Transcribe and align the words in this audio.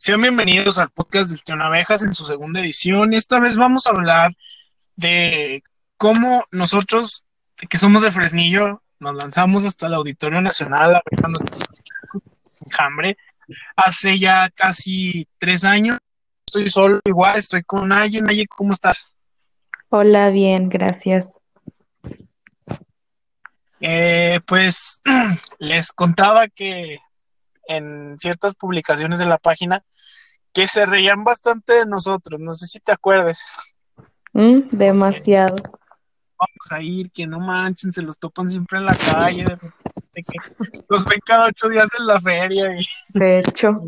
Sean 0.00 0.22
bienvenidos 0.22 0.78
al 0.78 0.90
podcast 0.90 1.30
del 1.30 1.42
Tío 1.42 1.56
Abejas 1.60 2.04
en 2.04 2.14
su 2.14 2.24
segunda 2.24 2.60
edición. 2.60 3.14
Esta 3.14 3.40
vez 3.40 3.56
vamos 3.56 3.88
a 3.88 3.90
hablar 3.90 4.30
de 4.94 5.60
cómo 5.96 6.44
nosotros, 6.52 7.24
que 7.68 7.78
somos 7.78 8.02
de 8.02 8.12
Fresnillo, 8.12 8.80
nos 9.00 9.14
lanzamos 9.16 9.66
hasta 9.66 9.88
el 9.88 9.94
Auditorio 9.94 10.40
Nacional 10.40 11.02
en 11.10 11.22
Hambre 12.78 13.16
hace 13.74 14.20
ya 14.20 14.48
casi 14.54 15.26
tres 15.36 15.64
años. 15.64 15.98
Estoy 16.46 16.68
solo, 16.68 17.00
igual, 17.04 17.36
estoy 17.36 17.64
con 17.64 17.88
Naye. 17.88 18.22
Naye, 18.22 18.46
¿cómo 18.46 18.70
estás? 18.70 19.12
Hola, 19.88 20.30
bien, 20.30 20.68
gracias. 20.68 21.26
Eh, 23.80 24.38
pues 24.46 25.00
les 25.58 25.90
contaba 25.90 26.46
que 26.46 26.98
en 27.68 28.18
ciertas 28.18 28.56
publicaciones 28.56 29.20
de 29.20 29.26
la 29.26 29.38
página 29.38 29.84
que 30.52 30.66
se 30.66 30.86
reían 30.86 31.22
bastante 31.22 31.74
de 31.74 31.86
nosotros, 31.86 32.40
no 32.40 32.52
sé 32.52 32.66
si 32.66 32.80
te 32.80 32.90
acuerdas. 32.90 33.44
Mm, 34.32 34.68
demasiado. 34.70 35.54
Vamos 35.54 36.72
a 36.72 36.82
ir, 36.82 37.10
que 37.12 37.26
no 37.26 37.38
manchen, 37.38 37.92
se 37.92 38.02
los 38.02 38.18
topan 38.18 38.48
siempre 38.48 38.78
en 38.78 38.86
la 38.86 38.96
calle, 38.96 39.44
de 39.44 40.22
que 40.22 40.82
los 40.88 41.04
ven 41.04 41.20
cada 41.24 41.46
ocho 41.46 41.68
días 41.68 41.88
en 41.98 42.06
la 42.06 42.20
feria. 42.20 42.76
Y, 42.78 42.86
de 43.18 43.40
hecho. 43.40 43.82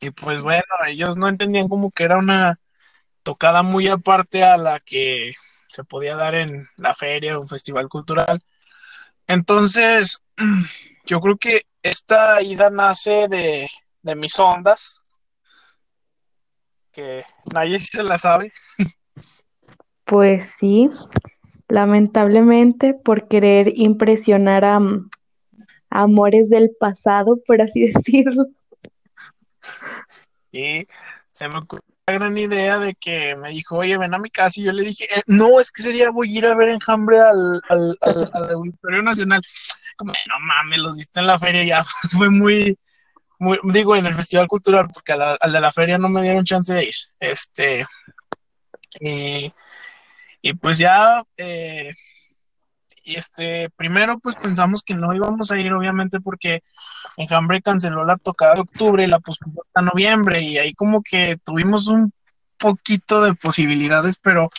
Y 0.00 0.10
pues 0.10 0.42
bueno, 0.42 0.62
ellos 0.86 1.16
no 1.16 1.28
entendían 1.28 1.68
como 1.68 1.90
que 1.90 2.04
era 2.04 2.18
una 2.18 2.58
tocada 3.22 3.62
muy 3.62 3.88
aparte 3.88 4.42
a 4.42 4.56
la 4.56 4.80
que 4.80 5.32
se 5.68 5.84
podía 5.84 6.16
dar 6.16 6.34
en 6.34 6.68
la 6.76 6.94
feria 6.94 7.38
o 7.38 7.42
un 7.42 7.48
festival 7.48 7.88
cultural. 7.88 8.42
Entonces, 9.26 10.20
yo 11.06 11.20
creo 11.20 11.36
que 11.36 11.62
esta 11.82 12.42
ida 12.42 12.70
nace 12.70 13.28
de, 13.28 13.68
mis 14.16 14.38
ondas, 14.38 15.00
que 16.92 17.24
nadie 17.52 17.80
se 17.80 18.02
la 18.02 18.18
sabe. 18.18 18.52
Pues 20.04 20.50
sí, 20.58 20.90
lamentablemente 21.68 22.94
por 22.94 23.28
querer 23.28 23.72
impresionar 23.76 24.64
a, 24.64 24.80
amores 25.90 26.50
del 26.50 26.70
pasado, 26.78 27.38
por 27.46 27.60
así 27.60 27.86
decirlo. 27.92 28.46
Y 30.50 30.86
se 31.30 31.48
me 31.48 31.58
ocurrió 31.58 31.91
gran 32.06 32.36
idea 32.36 32.78
de 32.78 32.94
que 32.94 33.36
me 33.36 33.50
dijo, 33.50 33.76
oye, 33.76 33.96
ven 33.96 34.14
a 34.14 34.18
mi 34.18 34.30
casa, 34.30 34.60
y 34.60 34.64
yo 34.64 34.72
le 34.72 34.82
dije, 34.82 35.04
eh, 35.04 35.22
no, 35.26 35.60
es 35.60 35.70
que 35.70 35.82
ese 35.82 35.92
día 35.92 36.10
voy 36.10 36.34
a 36.34 36.38
ir 36.38 36.46
a 36.46 36.54
ver 36.54 36.70
Enjambre 36.70 37.20
al, 37.20 37.62
al, 37.68 37.98
al 38.32 38.50
Auditorio 38.50 39.02
Nacional 39.02 39.42
como, 39.96 40.12
no 40.12 40.40
mames, 40.40 40.78
los 40.78 40.96
viste 40.96 41.20
en 41.20 41.26
la 41.26 41.38
feria, 41.38 41.64
ya 41.64 41.84
fue 42.10 42.30
muy, 42.30 42.78
digo, 43.64 43.96
en 43.96 44.06
el 44.06 44.14
Festival 44.14 44.48
Cultural, 44.48 44.88
porque 44.92 45.12
al 45.12 45.52
de 45.52 45.60
la 45.60 45.72
feria 45.72 45.98
no 45.98 46.08
me 46.08 46.22
dieron 46.22 46.44
chance 46.44 46.72
de 46.72 46.84
ir. 46.84 46.94
Este, 47.20 47.86
y, 49.00 49.52
y 50.42 50.52
pues 50.54 50.78
ya, 50.78 51.22
eh, 51.36 51.92
este, 53.04 53.70
primero 53.70 54.18
pues 54.18 54.36
pensamos 54.36 54.82
que 54.82 54.94
no 54.94 55.14
íbamos 55.14 55.50
a 55.50 55.58
ir, 55.58 55.72
obviamente, 55.72 56.20
porque 56.20 56.62
Enjambre 57.16 57.62
canceló 57.62 58.04
la 58.04 58.16
tocada 58.16 58.54
de 58.54 58.60
octubre 58.62 59.04
y 59.04 59.08
la 59.08 59.20
pospuso 59.20 59.64
a 59.74 59.82
noviembre, 59.82 60.40
y 60.40 60.58
ahí 60.58 60.72
como 60.74 61.02
que 61.02 61.36
tuvimos 61.44 61.88
un 61.88 62.12
poquito 62.58 63.22
de 63.22 63.34
posibilidades, 63.34 64.16
pero 64.16 64.50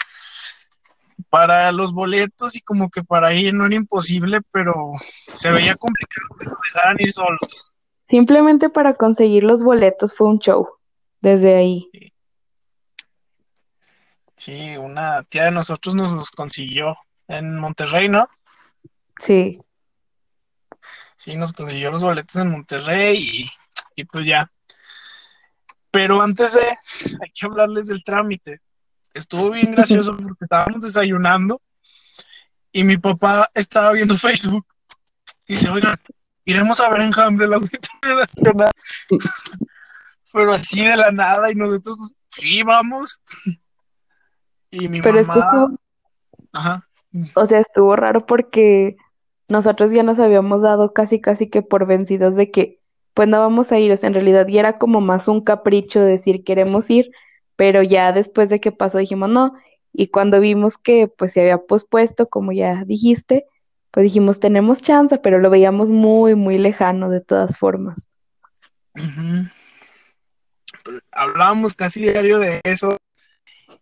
para 1.29 1.71
los 1.71 1.93
boletos 1.93 2.55
y 2.55 2.61
como 2.61 2.89
que 2.89 3.03
para 3.03 3.33
ir 3.33 3.53
no 3.53 3.65
era 3.65 3.75
imposible, 3.75 4.41
pero 4.51 4.73
se 5.33 5.51
veía 5.51 5.75
complicado 5.75 6.27
que 6.39 6.45
nos 6.45 6.57
dejaran 6.61 6.97
ir 6.99 7.11
solos. 7.11 7.73
Simplemente 8.03 8.69
para 8.69 8.95
conseguir 8.95 9.43
los 9.43 9.63
boletos 9.63 10.13
fue 10.13 10.27
un 10.27 10.39
show, 10.39 10.67
desde 11.21 11.55
ahí. 11.55 11.89
Sí. 14.35 14.75
una 14.77 15.23
tía 15.23 15.45
de 15.45 15.51
nosotros 15.51 15.95
nos 15.95 16.11
los 16.11 16.29
consiguió 16.31 16.97
en 17.27 17.57
Monterrey, 17.57 18.09
¿no? 18.09 18.27
Sí. 19.21 19.61
Sí, 21.15 21.35
nos 21.35 21.53
consiguió 21.53 21.91
los 21.91 22.03
boletos 22.03 22.35
en 22.35 22.49
Monterrey 22.49 23.17
y, 23.17 23.51
y 23.95 24.05
pues 24.05 24.25
ya. 24.25 24.51
Pero 25.91 26.21
antes 26.21 26.53
de, 26.53 26.61
hay 26.61 27.31
que 27.33 27.45
hablarles 27.45 27.87
del 27.87 28.03
trámite 28.03 28.61
estuvo 29.13 29.51
bien 29.51 29.71
gracioso 29.71 30.15
porque 30.17 30.37
estábamos 30.41 30.81
desayunando 30.81 31.61
y 32.71 32.83
mi 32.83 32.97
papá 32.97 33.49
estaba 33.53 33.91
viendo 33.91 34.15
Facebook 34.15 34.65
y 35.47 35.55
dice, 35.55 35.69
oigan, 35.69 35.95
iremos 36.45 36.79
a 36.79 36.89
ver 36.89 37.01
Enjambre 37.01 37.47
la 37.47 37.57
Auditorio 37.57 38.15
Nacional. 38.15 38.71
Pero 40.33 40.53
así 40.53 40.83
de 40.83 40.97
la 40.97 41.11
nada 41.11 41.51
y 41.51 41.55
nosotros, 41.55 41.97
sí, 42.31 42.63
vamos. 42.63 43.21
Y 44.71 44.87
mi 44.87 45.01
Pero 45.01 45.23
mamá... 45.23 45.75
Ajá. 46.51 46.89
O 47.35 47.45
sea, 47.45 47.59
estuvo 47.59 47.95
raro 47.95 48.25
porque 48.25 48.97
nosotros 49.49 49.91
ya 49.91 50.03
nos 50.03 50.19
habíamos 50.19 50.61
dado 50.61 50.93
casi, 50.93 51.19
casi 51.21 51.49
que 51.49 51.61
por 51.61 51.85
vencidos 51.85 52.35
de 52.35 52.51
que 52.51 52.79
pues 53.13 53.27
no 53.27 53.39
vamos 53.39 53.71
a 53.71 53.79
ir, 53.79 53.97
en 54.01 54.13
realidad 54.13 54.47
ya 54.47 54.61
era 54.61 54.73
como 54.77 54.99
más 54.99 55.27
un 55.27 55.41
capricho 55.41 56.01
decir 56.01 56.43
queremos 56.43 56.89
ir, 56.89 57.11
pero 57.55 57.83
ya 57.83 58.11
después 58.11 58.49
de 58.49 58.59
que 58.59 58.71
pasó 58.71 58.97
dijimos 58.97 59.29
no, 59.29 59.53
y 59.91 60.07
cuando 60.07 60.39
vimos 60.39 60.77
que 60.77 61.07
pues 61.07 61.33
se 61.33 61.41
había 61.41 61.59
pospuesto, 61.59 62.27
como 62.27 62.51
ya 62.51 62.83
dijiste, 62.85 63.45
pues 63.91 64.05
dijimos 64.05 64.39
tenemos 64.39 64.81
chance, 64.81 65.19
pero 65.19 65.37
lo 65.37 65.51
veíamos 65.51 65.91
muy, 65.91 66.33
muy 66.33 66.57
lejano 66.57 67.09
de 67.09 67.21
todas 67.21 67.57
formas. 67.57 67.99
Pues, 70.83 70.99
hablábamos 71.11 71.75
casi 71.75 72.01
diario 72.01 72.39
de 72.39 72.59
eso 72.63 72.97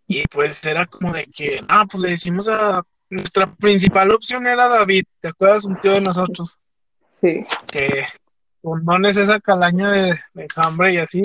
y 0.07 0.23
pues 0.28 0.66
era 0.67 0.85
como 0.85 1.13
de 1.13 1.25
que, 1.25 1.61
ah, 1.69 1.85
pues 1.89 2.03
le 2.03 2.09
decimos 2.09 2.49
a 2.49 2.83
nuestra 3.11 3.53
principal 3.55 4.09
opción 4.11 4.47
era 4.47 4.67
David, 4.67 5.03
¿te 5.19 5.27
acuerdas? 5.27 5.66
Un 5.66 5.79
tío 5.79 5.91
de 5.91 6.01
nosotros. 6.01 6.55
Sí. 7.19 7.45
Que 7.72 8.05
no 8.63 9.07
es 9.07 9.17
esa 9.17 9.39
calaña 9.39 9.91
de, 9.91 10.19
de 10.33 10.47
hambre 10.55 10.94
y 10.94 10.97
así. 10.97 11.22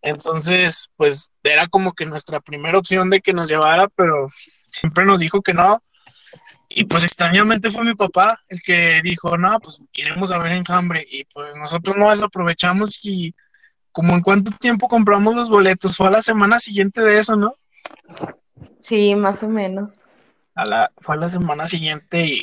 Entonces, 0.00 0.88
pues 0.96 1.30
era 1.42 1.66
como 1.66 1.92
que 1.92 2.06
nuestra 2.06 2.40
primera 2.40 2.78
opción 2.78 3.10
de 3.10 3.20
que 3.20 3.32
nos 3.32 3.48
llevara, 3.48 3.88
pero 3.88 4.28
siempre 4.66 5.04
nos 5.04 5.20
dijo 5.20 5.42
que 5.42 5.52
no. 5.52 5.82
Y 6.68 6.84
pues 6.84 7.02
extrañamente 7.02 7.70
fue 7.70 7.84
mi 7.84 7.94
papá 7.94 8.40
el 8.48 8.62
que 8.62 9.00
dijo, 9.02 9.36
no, 9.36 9.58
pues 9.58 9.80
iremos 9.94 10.30
a 10.30 10.38
ver 10.38 10.52
Enjambre. 10.52 11.04
Y 11.10 11.24
pues 11.24 11.56
nosotros 11.56 11.96
no 11.96 12.10
aprovechamos 12.10 13.04
y 13.04 13.34
como 13.90 14.14
en 14.14 14.20
cuánto 14.20 14.52
tiempo 14.52 14.86
compramos 14.86 15.34
los 15.34 15.48
boletos, 15.48 15.96
fue 15.96 16.06
a 16.06 16.12
la 16.12 16.22
semana 16.22 16.60
siguiente 16.60 17.00
de 17.00 17.18
eso, 17.18 17.34
¿no? 17.34 17.54
Sí, 18.78 19.16
más 19.16 19.42
o 19.42 19.48
menos. 19.48 20.00
A 20.58 20.64
la, 20.64 20.90
fue 20.96 21.14
a 21.14 21.18
la 21.18 21.28
semana 21.28 21.68
siguiente 21.68 22.24
y, 22.24 22.42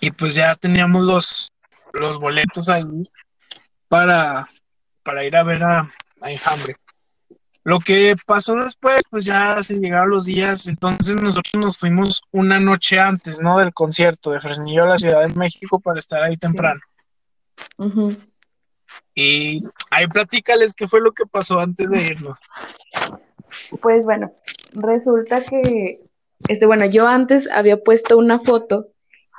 y 0.00 0.10
pues 0.10 0.34
ya 0.34 0.54
teníamos 0.54 1.06
los, 1.06 1.52
los 1.92 2.18
boletos 2.18 2.70
ahí 2.70 3.04
para, 3.88 4.48
para 5.02 5.24
ir 5.24 5.36
a 5.36 5.42
ver 5.42 5.62
a, 5.62 5.92
hay 6.22 6.40
hambre. 6.46 6.76
Lo 7.62 7.78
que 7.78 8.16
pasó 8.26 8.54
después, 8.56 9.02
pues 9.10 9.26
ya 9.26 9.62
se 9.62 9.78
llegaron 9.78 10.08
los 10.08 10.24
días, 10.24 10.66
entonces 10.66 11.16
nosotros 11.16 11.52
nos 11.58 11.76
fuimos 11.76 12.22
una 12.30 12.58
noche 12.58 12.98
antes, 12.98 13.38
¿no? 13.38 13.58
Del 13.58 13.74
concierto 13.74 14.30
de 14.30 14.40
Fresnillo 14.40 14.84
a 14.84 14.88
la 14.88 14.98
Ciudad 14.98 15.20
de 15.26 15.34
México 15.34 15.78
para 15.78 15.98
estar 15.98 16.22
ahí 16.22 16.38
temprano. 16.38 16.80
Y 19.14 19.62
ahí 19.90 20.06
platícales 20.06 20.72
qué 20.72 20.88
fue 20.88 21.02
lo 21.02 21.12
que 21.12 21.26
pasó 21.26 21.60
antes 21.60 21.90
de 21.90 22.02
irnos. 22.02 22.38
Pues 23.82 24.04
bueno, 24.04 24.32
resulta 24.72 25.42
que, 25.44 25.98
este, 26.48 26.66
bueno, 26.66 26.86
yo 26.86 27.06
antes 27.06 27.50
había 27.50 27.78
puesto 27.78 28.18
una 28.18 28.40
foto 28.40 28.88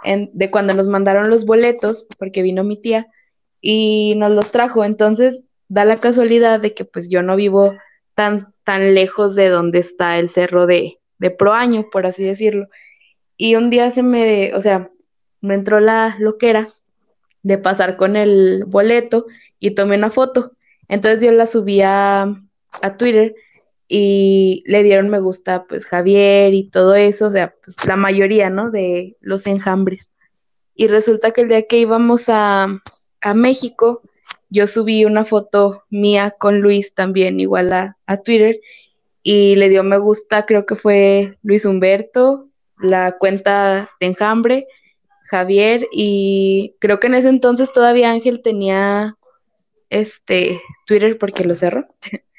de 0.04 0.50
cuando 0.50 0.74
nos 0.74 0.88
mandaron 0.88 1.30
los 1.30 1.46
boletos, 1.46 2.08
porque 2.18 2.42
vino 2.42 2.64
mi 2.64 2.80
tía 2.80 3.06
y 3.60 4.16
nos 4.18 4.32
los 4.32 4.52
trajo. 4.52 4.84
Entonces 4.84 5.44
da 5.68 5.86
la 5.86 5.98
casualidad 5.98 6.59
de 6.59 6.74
que 6.74 6.86
pues 6.86 7.09
yo 7.09 7.22
no 7.22 7.36
vivo 7.36 7.76
tan, 8.16 8.53
tan 8.64 8.94
lejos 8.94 9.36
de 9.36 9.50
donde 9.50 9.80
está 9.80 10.18
el 10.18 10.30
cerro 10.30 10.66
de, 10.66 11.00
de 11.20 11.32
Proaño, 11.32 11.90
por 11.92 12.06
así 12.06 12.24
decirlo. 12.24 12.68
Y 13.38 13.56
un 13.56 13.70
día 13.70 13.92
se 13.92 14.04
me, 14.04 14.54
o 14.54 14.62
sea, 14.62 14.90
me 15.40 15.56
entró 15.56 15.80
la 15.80 16.16
loquera 16.20 16.68
de 17.44 17.58
pasar 17.58 17.97
con 17.97 18.16
el 18.16 18.66
boleto 18.66 19.26
y 19.59 19.72
tomé 19.72 19.97
una 19.97 20.12
foto. 20.12 20.52
Entonces 20.88 21.22
yo 21.22 21.32
la 21.32 21.47
subí 21.47 21.82
a, 21.82 22.24
a 22.82 22.97
Twitter 22.97 23.36
y 23.93 24.64
le 24.67 24.84
dieron 24.84 25.09
me 25.09 25.20
gusta 25.20 25.66
pues 25.66 25.85
Javier 25.85 26.53
y 26.53 26.70
todo 26.70 26.96
eso, 26.96 27.28
o 27.28 27.32
sea, 27.32 27.53
pues 27.61 27.85
la 27.85 27.97
mayoría, 27.97 28.49
¿no? 28.49 28.72
De 28.72 29.17
los 29.20 29.46
enjambres. 29.47 30.11
Y 30.73 30.88
resulta 30.88 31.32
que 31.32 31.41
el 31.41 31.49
día 31.49 31.67
que 31.67 31.79
íbamos 31.79 32.29
a, 32.29 32.67
a 33.20 33.34
México, 33.34 34.02
yo 34.49 34.66
subí 34.66 35.03
una 35.03 35.26
foto 35.26 35.84
mía 35.90 36.34
con 36.40 36.61
Luis 36.61 36.93
también, 36.93 37.41
igual 37.41 37.73
a, 37.73 38.17
Twitter, 38.23 38.61
y 39.23 39.58
le 39.58 39.67
dio 39.67 39.84
me 39.84 39.97
gusta, 39.97 40.46
creo 40.46 40.66
que 40.66 40.78
fue 40.78 41.37
Luis 41.44 41.66
Humberto, 41.66 42.47
la 42.79 43.17
cuenta 43.17 43.90
de 43.99 44.08
Enjambre, 44.08 44.67
Javier, 45.29 45.85
y 45.91 46.76
creo 46.79 47.02
que 47.02 47.08
en 47.08 47.16
ese 47.16 47.28
entonces 47.28 47.73
todavía 47.73 48.11
Ángel 48.11 48.41
tenía 48.41 49.17
este 49.90 50.61
Twitter 50.87 51.17
porque 51.17 51.44
lo 51.44 51.55
cerró. 51.55 51.84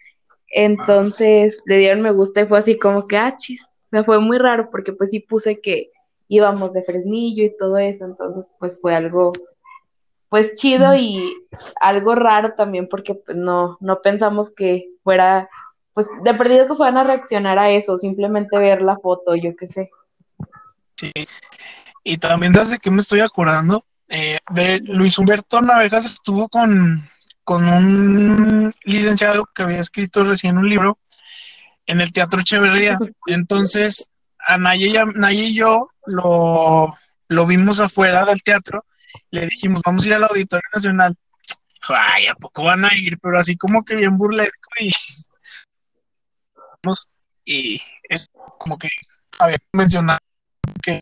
Entonces 0.52 1.62
le 1.66 1.78
dieron 1.78 2.02
me 2.02 2.12
gusta 2.12 2.42
y 2.42 2.46
fue 2.46 2.58
así 2.58 2.78
como 2.78 3.08
que, 3.08 3.16
ah, 3.16 3.34
chis. 3.36 3.62
O 3.64 3.88
sea, 3.90 4.04
fue 4.04 4.20
muy 4.20 4.38
raro 4.38 4.70
porque 4.70 4.92
pues 4.92 5.10
sí 5.10 5.20
puse 5.20 5.60
que 5.60 5.90
íbamos 6.28 6.72
de 6.72 6.82
Fresnillo 6.82 7.44
y 7.44 7.56
todo 7.58 7.76
eso, 7.78 8.06
entonces 8.06 8.52
pues 8.58 8.80
fue 8.80 8.94
algo 8.94 9.32
pues 10.30 10.54
chido 10.54 10.94
y 10.94 11.46
algo 11.78 12.14
raro 12.14 12.54
también 12.54 12.88
porque 12.88 13.14
pues 13.14 13.36
no, 13.36 13.76
no 13.80 14.00
pensamos 14.00 14.50
que 14.50 14.88
fuera, 15.04 15.50
pues 15.92 16.06
de 16.24 16.32
perdido 16.32 16.66
que 16.66 16.74
fueran 16.74 16.96
a 16.96 17.04
reaccionar 17.04 17.58
a 17.58 17.70
eso, 17.70 17.98
simplemente 17.98 18.56
ver 18.56 18.80
la 18.80 18.96
foto, 18.96 19.34
yo 19.34 19.54
qué 19.54 19.66
sé. 19.66 19.90
Sí, 20.96 21.12
y 22.02 22.16
también 22.16 22.54
desde 22.54 22.78
que 22.78 22.90
me 22.90 23.00
estoy 23.00 23.20
acordando, 23.20 23.84
eh, 24.08 24.38
de 24.52 24.80
Luis 24.80 25.18
Humberto 25.18 25.60
Navegas 25.60 26.06
estuvo 26.06 26.48
con, 26.48 27.06
con 27.44 27.66
un 27.66 28.70
licenciado 28.84 29.48
que 29.54 29.62
había 29.62 29.80
escrito 29.80 30.24
recién 30.24 30.58
un 30.58 30.68
libro 30.68 30.98
en 31.86 32.00
el 32.00 32.12
Teatro 32.12 32.40
Echeverría. 32.40 32.98
Entonces, 33.26 34.08
a 34.46 34.58
Naya 34.58 35.04
y, 35.30 35.54
yo 35.54 35.88
lo, 36.06 36.96
lo 37.28 37.46
vimos 37.46 37.80
afuera 37.80 38.24
del 38.24 38.42
teatro, 38.42 38.84
le 39.30 39.46
dijimos, 39.46 39.82
vamos 39.84 40.04
a 40.04 40.08
ir 40.08 40.14
al 40.14 40.24
Auditorio 40.24 40.68
Nacional. 40.74 41.14
Ay, 41.88 42.26
¿a 42.26 42.34
poco 42.34 42.62
van 42.64 42.84
a 42.84 42.94
ir? 42.94 43.18
Pero 43.20 43.38
así 43.38 43.56
como 43.56 43.84
que 43.84 43.96
bien 43.96 44.16
burlesco 44.16 44.70
y... 44.80 44.90
Y 47.44 47.80
es 48.08 48.28
como 48.58 48.78
que 48.78 48.88
había 49.40 49.58
mencionado 49.72 50.20
que... 50.82 51.00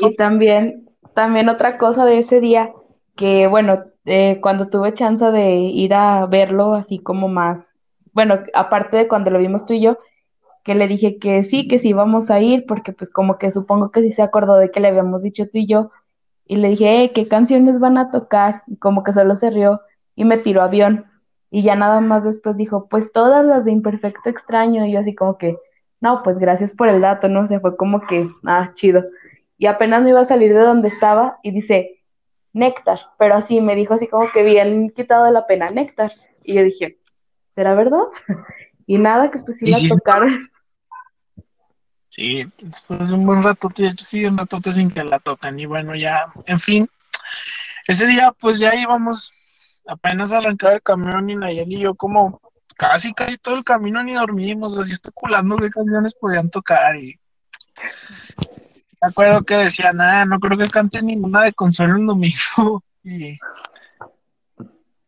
Y 0.00 0.16
también, 0.16 0.88
también 1.14 1.48
otra 1.48 1.78
cosa 1.78 2.04
de 2.04 2.20
ese 2.20 2.40
día, 2.40 2.72
que 3.16 3.48
bueno, 3.48 3.91
eh, 4.04 4.40
cuando 4.40 4.68
tuve 4.68 4.94
chance 4.94 5.24
de 5.24 5.54
ir 5.54 5.94
a 5.94 6.26
verlo 6.26 6.74
así 6.74 6.98
como 6.98 7.28
más, 7.28 7.76
bueno, 8.12 8.40
aparte 8.54 8.96
de 8.96 9.08
cuando 9.08 9.30
lo 9.30 9.38
vimos 9.38 9.66
tú 9.66 9.74
y 9.74 9.80
yo, 9.80 9.98
que 10.64 10.74
le 10.74 10.86
dije 10.88 11.18
que 11.18 11.44
sí, 11.44 11.68
que 11.68 11.78
sí 11.78 11.88
íbamos 11.90 12.30
a 12.30 12.40
ir, 12.40 12.66
porque 12.66 12.92
pues 12.92 13.10
como 13.10 13.38
que 13.38 13.50
supongo 13.50 13.90
que 13.90 14.02
sí 14.02 14.12
se 14.12 14.22
acordó 14.22 14.56
de 14.56 14.70
que 14.70 14.80
le 14.80 14.88
habíamos 14.88 15.22
dicho 15.22 15.48
tú 15.48 15.58
y 15.58 15.66
yo, 15.66 15.90
y 16.46 16.56
le 16.56 16.68
dije, 16.68 17.04
eh, 17.04 17.12
¿qué 17.12 17.28
canciones 17.28 17.78
van 17.80 17.98
a 17.98 18.10
tocar? 18.10 18.62
Y 18.66 18.76
como 18.76 19.04
que 19.04 19.12
solo 19.12 19.36
se 19.36 19.50
rió 19.50 19.80
y 20.14 20.24
me 20.24 20.38
tiró 20.38 20.62
avión. 20.62 21.06
Y 21.50 21.62
ya 21.62 21.76
nada 21.76 22.00
más 22.00 22.24
después 22.24 22.56
dijo, 22.56 22.88
pues 22.88 23.12
todas 23.12 23.44
las 23.44 23.64
de 23.64 23.72
Imperfecto 23.72 24.28
Extraño. 24.28 24.84
Y 24.86 24.92
yo 24.92 25.00
así 25.00 25.14
como 25.14 25.38
que, 25.38 25.56
no, 26.00 26.22
pues 26.22 26.38
gracias 26.38 26.72
por 26.74 26.88
el 26.88 27.00
dato, 27.00 27.28
no 27.28 27.46
sé, 27.46 27.60
fue 27.60 27.76
como 27.76 28.00
que, 28.02 28.28
ah, 28.44 28.72
chido. 28.74 29.04
Y 29.56 29.66
apenas 29.66 30.02
me 30.02 30.10
iba 30.10 30.20
a 30.20 30.24
salir 30.24 30.52
de 30.52 30.60
donde 30.60 30.88
estaba 30.88 31.38
y 31.42 31.52
dice, 31.52 32.01
Néctar, 32.52 33.00
pero 33.18 33.36
así 33.36 33.60
me 33.60 33.74
dijo 33.74 33.94
así 33.94 34.08
como 34.08 34.30
que 34.30 34.42
bien 34.42 34.90
quitado 34.90 35.24
de 35.24 35.32
la 35.32 35.46
pena, 35.46 35.68
Néctar. 35.68 36.12
Y 36.44 36.54
yo 36.54 36.62
dije, 36.62 36.98
¿será 37.54 37.74
verdad? 37.74 38.04
y 38.86 38.98
nada, 38.98 39.30
que 39.30 39.38
pues 39.38 39.58
sí 39.58 39.70
la 39.70 39.78
tocaron. 39.88 40.50
Sí, 42.08 42.44
después 42.58 43.08
de 43.08 43.14
un 43.14 43.24
buen 43.24 43.42
rato, 43.42 43.70
sí, 44.04 44.26
un 44.26 44.36
rato 44.36 44.60
sin 44.70 44.90
que 44.90 45.02
la 45.02 45.18
tocan. 45.18 45.58
Y 45.58 45.64
bueno, 45.64 45.94
ya, 45.94 46.30
en 46.46 46.60
fin, 46.60 46.88
ese 47.86 48.06
día 48.06 48.32
pues 48.38 48.58
ya 48.58 48.74
íbamos 48.74 49.32
apenas 49.86 50.32
a 50.32 50.38
arrancar 50.38 50.74
el 50.74 50.82
camión 50.82 51.30
y 51.30 51.36
Nayeli 51.36 51.76
y 51.76 51.80
yo 51.80 51.94
como 51.94 52.40
casi, 52.76 53.12
casi 53.12 53.38
todo 53.38 53.56
el 53.56 53.64
camino 53.64 54.02
ni 54.02 54.14
dormimos, 54.14 54.78
así 54.78 54.92
especulando 54.92 55.56
qué 55.56 55.70
canciones 55.70 56.14
podían 56.14 56.50
tocar 56.50 56.96
y 56.96 57.18
me 59.02 59.08
acuerdo 59.08 59.42
que 59.42 59.56
decía, 59.56 59.92
nada, 59.92 60.24
no 60.24 60.38
creo 60.38 60.56
que 60.56 60.68
cante 60.68 61.02
ninguna 61.02 61.42
de 61.42 61.52
Consuelo 61.52 61.96
el 61.96 62.06
domingo 62.06 62.84
y 63.04 63.38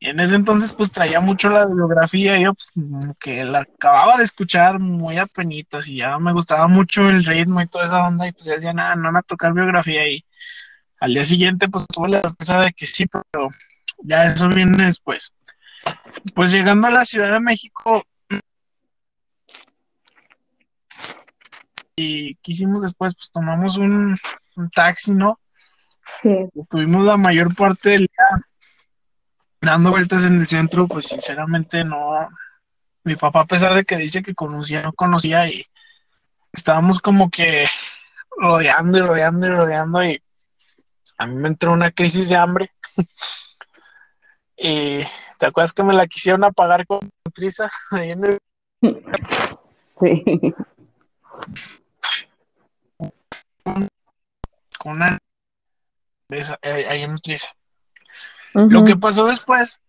en 0.08 0.20
ese 0.20 0.34
entonces, 0.34 0.74
pues 0.74 0.90
traía 0.90 1.20
mucho 1.20 1.48
la 1.48 1.66
biografía. 1.66 2.38
Yo, 2.38 2.52
pues, 2.52 2.70
que 3.18 3.42
la 3.42 3.60
acababa 3.60 4.18
de 4.18 4.24
escuchar 4.24 4.78
muy 4.78 5.16
apenitas 5.16 5.88
y 5.88 5.96
ya 5.96 6.18
me 6.18 6.32
gustaba 6.32 6.68
mucho 6.68 7.08
el 7.08 7.24
ritmo 7.24 7.62
y 7.62 7.66
toda 7.66 7.86
esa 7.86 8.06
onda. 8.06 8.26
Y 8.26 8.32
pues 8.32 8.44
yo 8.44 8.52
decía, 8.52 8.74
nada, 8.74 8.96
no 8.96 9.04
van 9.04 9.16
a 9.16 9.22
tocar 9.22 9.54
biografía. 9.54 10.06
Y 10.06 10.22
al 11.00 11.14
día 11.14 11.24
siguiente, 11.24 11.68
pues 11.68 11.86
tuve 11.86 12.10
la 12.10 12.20
sorpresa 12.20 12.60
de 12.60 12.72
que 12.74 12.84
sí, 12.84 13.06
pero 13.06 13.48
ya 14.02 14.26
eso 14.26 14.48
viene 14.48 14.84
después. 14.84 15.32
Pues 16.34 16.52
llegando 16.52 16.88
a 16.88 16.90
la 16.90 17.06
Ciudad 17.06 17.32
de 17.32 17.40
México, 17.40 18.04
y 21.96 22.34
¿qué 22.36 22.52
hicimos 22.52 22.82
después? 22.82 23.14
Pues 23.14 23.30
tomamos 23.30 23.76
un, 23.76 24.16
un 24.56 24.70
taxi, 24.70 25.14
¿no? 25.14 25.38
Sí. 26.06 26.34
Estuvimos 26.54 27.04
la 27.04 27.16
mayor 27.16 27.54
parte 27.54 27.90
del 27.90 28.00
día 28.00 28.46
dando 29.60 29.90
vueltas 29.90 30.24
en 30.24 30.40
el 30.40 30.46
centro, 30.46 30.86
pues 30.86 31.06
sinceramente 31.06 31.84
no. 31.84 32.28
Mi 33.04 33.16
papá, 33.16 33.40
a 33.40 33.46
pesar 33.46 33.74
de 33.74 33.84
que 33.84 33.96
dice 33.96 34.22
que 34.22 34.34
conocía, 34.34 34.82
no 34.82 34.92
conocía 34.92 35.48
y 35.48 35.64
estábamos 36.52 37.00
como 37.00 37.30
que 37.30 37.66
rodeando 38.36 38.98
y 38.98 39.02
rodeando 39.02 39.46
y 39.46 39.50
rodeando 39.50 40.04
y 40.04 40.22
a 41.18 41.26
mí 41.26 41.34
me 41.34 41.48
entró 41.48 41.72
una 41.72 41.90
crisis 41.90 42.28
de 42.28 42.36
hambre. 42.36 42.70
y 44.56 45.00
te 45.38 45.46
acuerdas 45.46 45.72
que 45.72 45.82
me 45.82 45.94
la 45.94 46.06
quisieron 46.06 46.44
apagar 46.44 46.86
con 46.86 47.00
Nutriza 47.24 47.70
ahí 47.90 48.10
en 48.10 48.24
el... 48.24 48.38
Sí. 50.00 50.24
Con 53.64 53.88
una 54.84 55.18
eh, 56.62 56.86
ahí 56.88 57.02
en 57.02 57.12
Nutriza. 57.12 57.48
Lo 58.54 58.84
que 58.84 58.96
pasó 58.96 59.26
después 59.26 59.80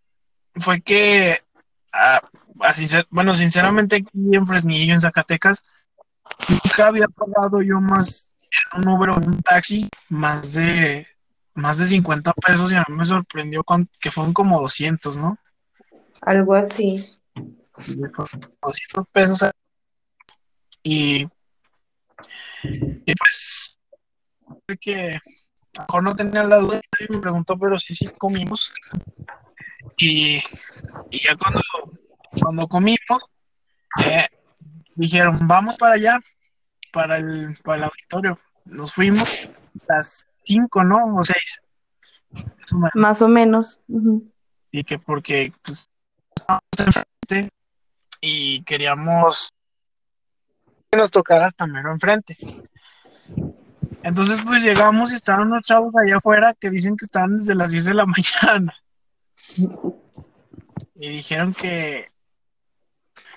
fue 0.55 0.81
que, 0.81 1.37
ah, 1.93 2.21
bueno, 3.09 3.35
sinceramente 3.35 3.97
aquí 3.97 4.35
en 4.35 4.47
Fresnillo, 4.47 4.93
en 4.93 5.01
Zacatecas, 5.01 5.63
nunca 6.49 6.87
había 6.87 7.07
pagado 7.07 7.61
yo 7.61 7.79
más 7.79 8.33
en 8.73 8.81
un 8.81 8.87
Uber 8.87 9.09
o 9.11 9.17
en 9.17 9.29
un 9.29 9.41
taxi, 9.43 9.89
más 10.09 10.53
de, 10.53 11.05
más 11.53 11.77
de 11.77 11.85
50 11.85 12.33
pesos 12.33 12.71
y 12.71 12.75
a 12.75 12.85
mí 12.87 12.95
me 12.95 13.05
sorprendió 13.05 13.63
que 13.99 14.11
fueron 14.11 14.33
como 14.33 14.59
200, 14.61 15.17
¿no? 15.17 15.37
Algo 16.21 16.55
así. 16.55 17.05
200 17.77 19.07
pesos. 19.11 19.49
Y, 20.81 21.27
y 23.05 23.13
pues, 23.15 23.79
que 24.79 25.19
mejor 25.79 26.03
no 26.03 26.15
tenía 26.15 26.43
la 26.43 26.57
duda 26.57 26.81
y 26.99 27.13
me 27.13 27.19
preguntó, 27.19 27.57
pero 27.57 27.77
sí, 27.77 27.93
sí 27.93 28.07
comimos. 28.17 28.73
Y, 29.97 30.39
ya 30.39 31.35
cuando, 31.37 31.61
cuando 32.41 32.67
comimos, 32.67 33.23
eh, 34.03 34.27
dijeron, 34.95 35.39
vamos 35.47 35.75
para 35.77 35.95
allá, 35.95 36.19
para 36.91 37.17
el, 37.17 37.57
para 37.63 37.77
el 37.77 37.83
auditorio. 37.85 38.39
Nos 38.65 38.91
fuimos 38.91 39.47
las 39.87 40.23
cinco, 40.43 40.83
¿no? 40.83 41.15
O 41.15 41.23
seis. 41.23 41.61
Más 42.93 43.21
o 43.21 43.27
menos. 43.27 43.81
Y 44.71 44.83
que 44.83 44.99
porque 44.99 45.53
pues, 45.63 45.87
estábamos 46.35 46.61
enfrente 46.79 47.49
y 48.19 48.63
queríamos 48.63 49.53
que 50.89 50.97
nos 50.97 51.11
tocara 51.11 51.45
hasta 51.45 51.67
mero 51.67 51.91
enfrente. 51.91 52.35
Entonces, 54.05 54.39
pues 54.45 54.61
llegamos 54.61 55.11
y 55.11 55.15
estaban 55.15 55.47
unos 55.47 55.63
chavos 55.63 55.95
allá 55.95 56.17
afuera 56.17 56.53
que 56.53 56.69
dicen 56.69 56.95
que 56.95 57.05
estaban 57.05 57.37
desde 57.37 57.55
las 57.55 57.71
10 57.71 57.85
de 57.85 57.93
la 57.95 58.05
mañana. 58.45 58.75
Y 60.93 61.09
dijeron 61.09 61.55
que, 61.55 62.11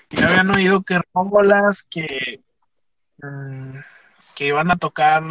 que 0.07 0.23
habían 0.23 0.51
oído 0.51 0.83
que 0.83 0.99
róbolas, 1.11 1.81
que, 1.89 2.43
mm, 3.17 3.79
que 4.35 4.45
iban 4.45 4.69
a 4.69 4.75
tocar 4.75 5.23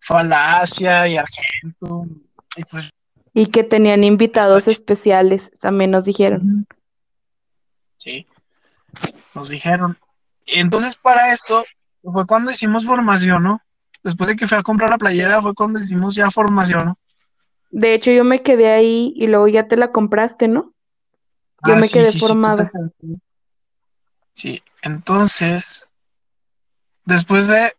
falacia 0.00 1.08
y 1.08 1.18
argento. 1.18 2.06
Y, 2.56 2.64
pues, 2.64 2.90
y 3.34 3.46
que 3.48 3.64
tenían 3.64 4.02
invitados 4.02 4.66
especiales, 4.66 5.50
también 5.60 5.90
nos 5.90 6.06
dijeron. 6.06 6.66
Sí, 7.98 8.26
nos 9.34 9.50
dijeron. 9.50 9.98
Entonces, 10.46 10.96
para 10.96 11.34
esto, 11.34 11.66
fue 12.02 12.26
cuando 12.26 12.50
hicimos 12.50 12.86
formación, 12.86 13.42
¿no? 13.42 13.60
Después 14.04 14.28
de 14.28 14.36
que 14.36 14.46
fui 14.46 14.56
a 14.56 14.62
comprar 14.62 14.90
la 14.90 14.98
playera 14.98 15.42
fue 15.42 15.54
cuando 15.54 15.80
hicimos 15.80 16.14
ya 16.14 16.30
formación, 16.30 16.94
De 17.70 17.94
hecho, 17.94 18.12
yo 18.12 18.22
me 18.22 18.42
quedé 18.42 18.70
ahí 18.70 19.12
y 19.16 19.26
luego 19.26 19.48
ya 19.48 19.66
te 19.66 19.76
la 19.76 19.90
compraste, 19.90 20.46
¿no? 20.46 20.72
Yo 21.66 21.74
ah, 21.74 21.76
me 21.76 21.88
quedé 21.88 22.12
formada. 22.12 22.70
Sí, 24.32 24.62
entonces, 24.82 25.86
después 27.04 27.48
de, 27.48 27.72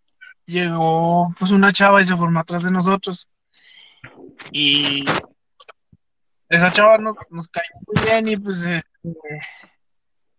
llegó 0.46 1.29
pues 1.38 1.51
una 1.51 1.72
chava 1.72 2.01
y 2.01 2.05
se 2.05 2.17
formó 2.17 2.39
atrás 2.39 2.63
de 2.63 2.72
nosotros. 2.72 3.29
Y 4.51 5.05
esa 6.50 6.72
chava 6.72 6.98
nos, 6.98 7.15
nos 7.29 7.48
cayó 7.48 7.70
muy 7.88 8.03
bien 8.03 8.27
y 8.27 8.38
pues 8.38 8.63
este, 8.63 8.89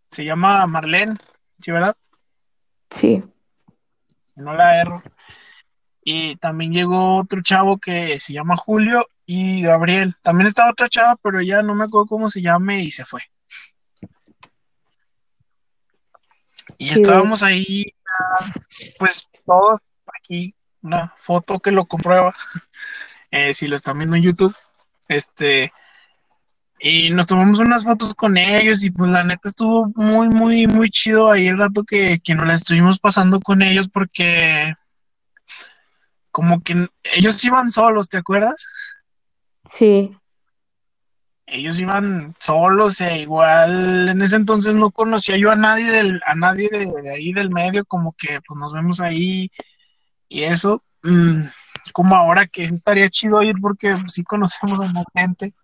se 0.09 0.25
llama 0.25 0.66
Marlene, 0.66 1.14
¿sí, 1.59 1.71
verdad? 1.71 1.97
Sí. 2.90 3.23
No 4.35 4.55
la 4.55 4.81
erro. 4.81 5.02
Y 6.08 6.36
también 6.36 6.72
llegó 6.72 7.16
otro 7.16 7.42
chavo 7.42 7.78
que 7.78 8.20
se 8.20 8.32
llama 8.32 8.54
Julio 8.56 9.08
y 9.26 9.62
Gabriel. 9.62 10.14
También 10.22 10.46
estaba 10.46 10.70
otra 10.70 10.88
chava, 10.88 11.16
pero 11.20 11.42
ya 11.42 11.62
no 11.62 11.75
me 11.75 11.82
acuerdo 11.82 12.06
cómo 12.06 12.30
se 12.30 12.40
llame 12.40 12.80
y 12.84 12.92
se 12.92 13.04
fue. 13.04 13.22
Y 16.78 16.90
estábamos 16.90 17.42
ahí, 17.42 17.92
pues 19.00 19.26
todos 19.44 19.80
aquí, 20.16 20.54
una 20.80 21.12
foto 21.16 21.58
que 21.58 21.72
lo 21.72 21.86
comprueba, 21.86 22.32
eh, 23.32 23.52
si 23.52 23.66
lo 23.66 23.75
están 23.75 23.98
viendo 23.98 24.14
en 24.14 24.22
YouTube, 24.22 24.54
este, 25.08 25.72
y 26.78 27.10
nos 27.10 27.26
tomamos 27.26 27.58
unas 27.58 27.82
fotos 27.82 28.14
con 28.14 28.36
ellos 28.36 28.84
y 28.84 28.92
pues 28.92 29.10
la 29.10 29.25
neta 29.25 29.48
estuvo 29.48 29.90
muy, 29.96 30.28
muy, 30.28 30.68
muy 30.68 30.88
chido 30.88 31.32
ahí 31.32 31.48
el 31.48 31.58
rato 31.58 31.82
que, 31.82 32.20
que 32.20 32.36
nos 32.36 32.46
la 32.46 32.54
estuvimos 32.54 33.00
pasando 33.00 33.40
con 33.40 33.60
ellos 33.60 33.88
porque 33.88 34.72
como 36.37 36.61
que 36.61 36.87
ellos 37.02 37.43
iban 37.47 37.71
solos, 37.71 38.11
¿te 38.11 38.19
acuerdas? 38.19 38.66
Sí. 39.64 40.14
Ellos 41.47 41.81
iban 41.81 42.37
solos 42.38 43.00
e 43.00 43.21
igual 43.21 44.11
en 44.11 44.21
ese 44.21 44.37
entonces 44.37 44.75
no 44.75 44.90
conocía 44.90 45.38
yo 45.38 45.50
a 45.50 45.57
nadie 45.57 45.90
del, 45.90 46.21
a 46.26 46.35
nadie 46.35 46.69
de, 46.69 47.11
ahí 47.11 47.33
del 47.33 47.49
medio, 47.49 47.87
como 47.87 48.12
que 48.12 48.43
pues 48.47 48.61
nos 48.61 48.75
vemos 48.75 49.00
ahí 49.00 49.50
y 50.28 50.43
eso. 50.43 50.83
Mm, 51.02 51.45
como 51.95 52.14
ahora 52.14 52.47
que 52.47 52.64
estaría 52.64 53.09
chido 53.09 53.43
ir 53.43 53.57
porque 53.59 53.97
sí 54.07 54.23
conocemos 54.23 54.78
a 54.83 54.93
mucha 54.93 55.11
gente. 55.14 55.55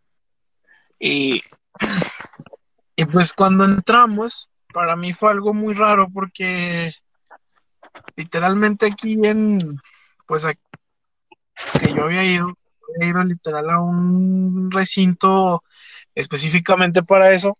Y, 0.99 1.43
y 2.97 3.05
pues 3.05 3.35
cuando 3.35 3.67
entramos, 3.67 4.49
para 4.73 4.97
mí 4.97 5.12
fue 5.12 5.33
algo 5.33 5.52
muy 5.52 5.75
raro 5.75 6.09
porque 6.09 6.95
literalmente 8.17 8.87
aquí 8.87 9.19
en, 9.23 9.59
pues 10.33 10.47
aquí, 10.47 10.62
que 11.79 11.93
yo 11.93 12.05
había 12.05 12.25
ido, 12.25 12.55
había 12.89 13.11
ido 13.11 13.23
literal 13.23 13.69
a 13.69 13.81
un 13.81 14.71
recinto 14.71 15.62
específicamente 16.15 17.03
para 17.03 17.33
eso. 17.33 17.59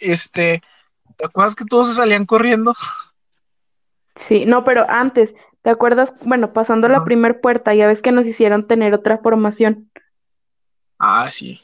Este, 0.00 0.60
¿te 1.16 1.24
acuerdas 1.24 1.54
que 1.54 1.64
todos 1.64 1.86
se 1.86 1.94
salían 1.94 2.26
corriendo? 2.26 2.74
Sí, 4.16 4.44
no, 4.44 4.64
pero 4.64 4.86
antes, 4.88 5.36
¿te 5.62 5.70
acuerdas? 5.70 6.12
Bueno, 6.26 6.52
pasando 6.52 6.88
la 6.88 7.04
primer 7.04 7.40
puerta, 7.40 7.72
ya 7.76 7.86
ves 7.86 8.02
que 8.02 8.10
nos 8.10 8.26
hicieron 8.26 8.66
tener 8.66 8.92
otra 8.92 9.18
formación. 9.18 9.88
Ah, 10.98 11.30
sí. 11.30 11.60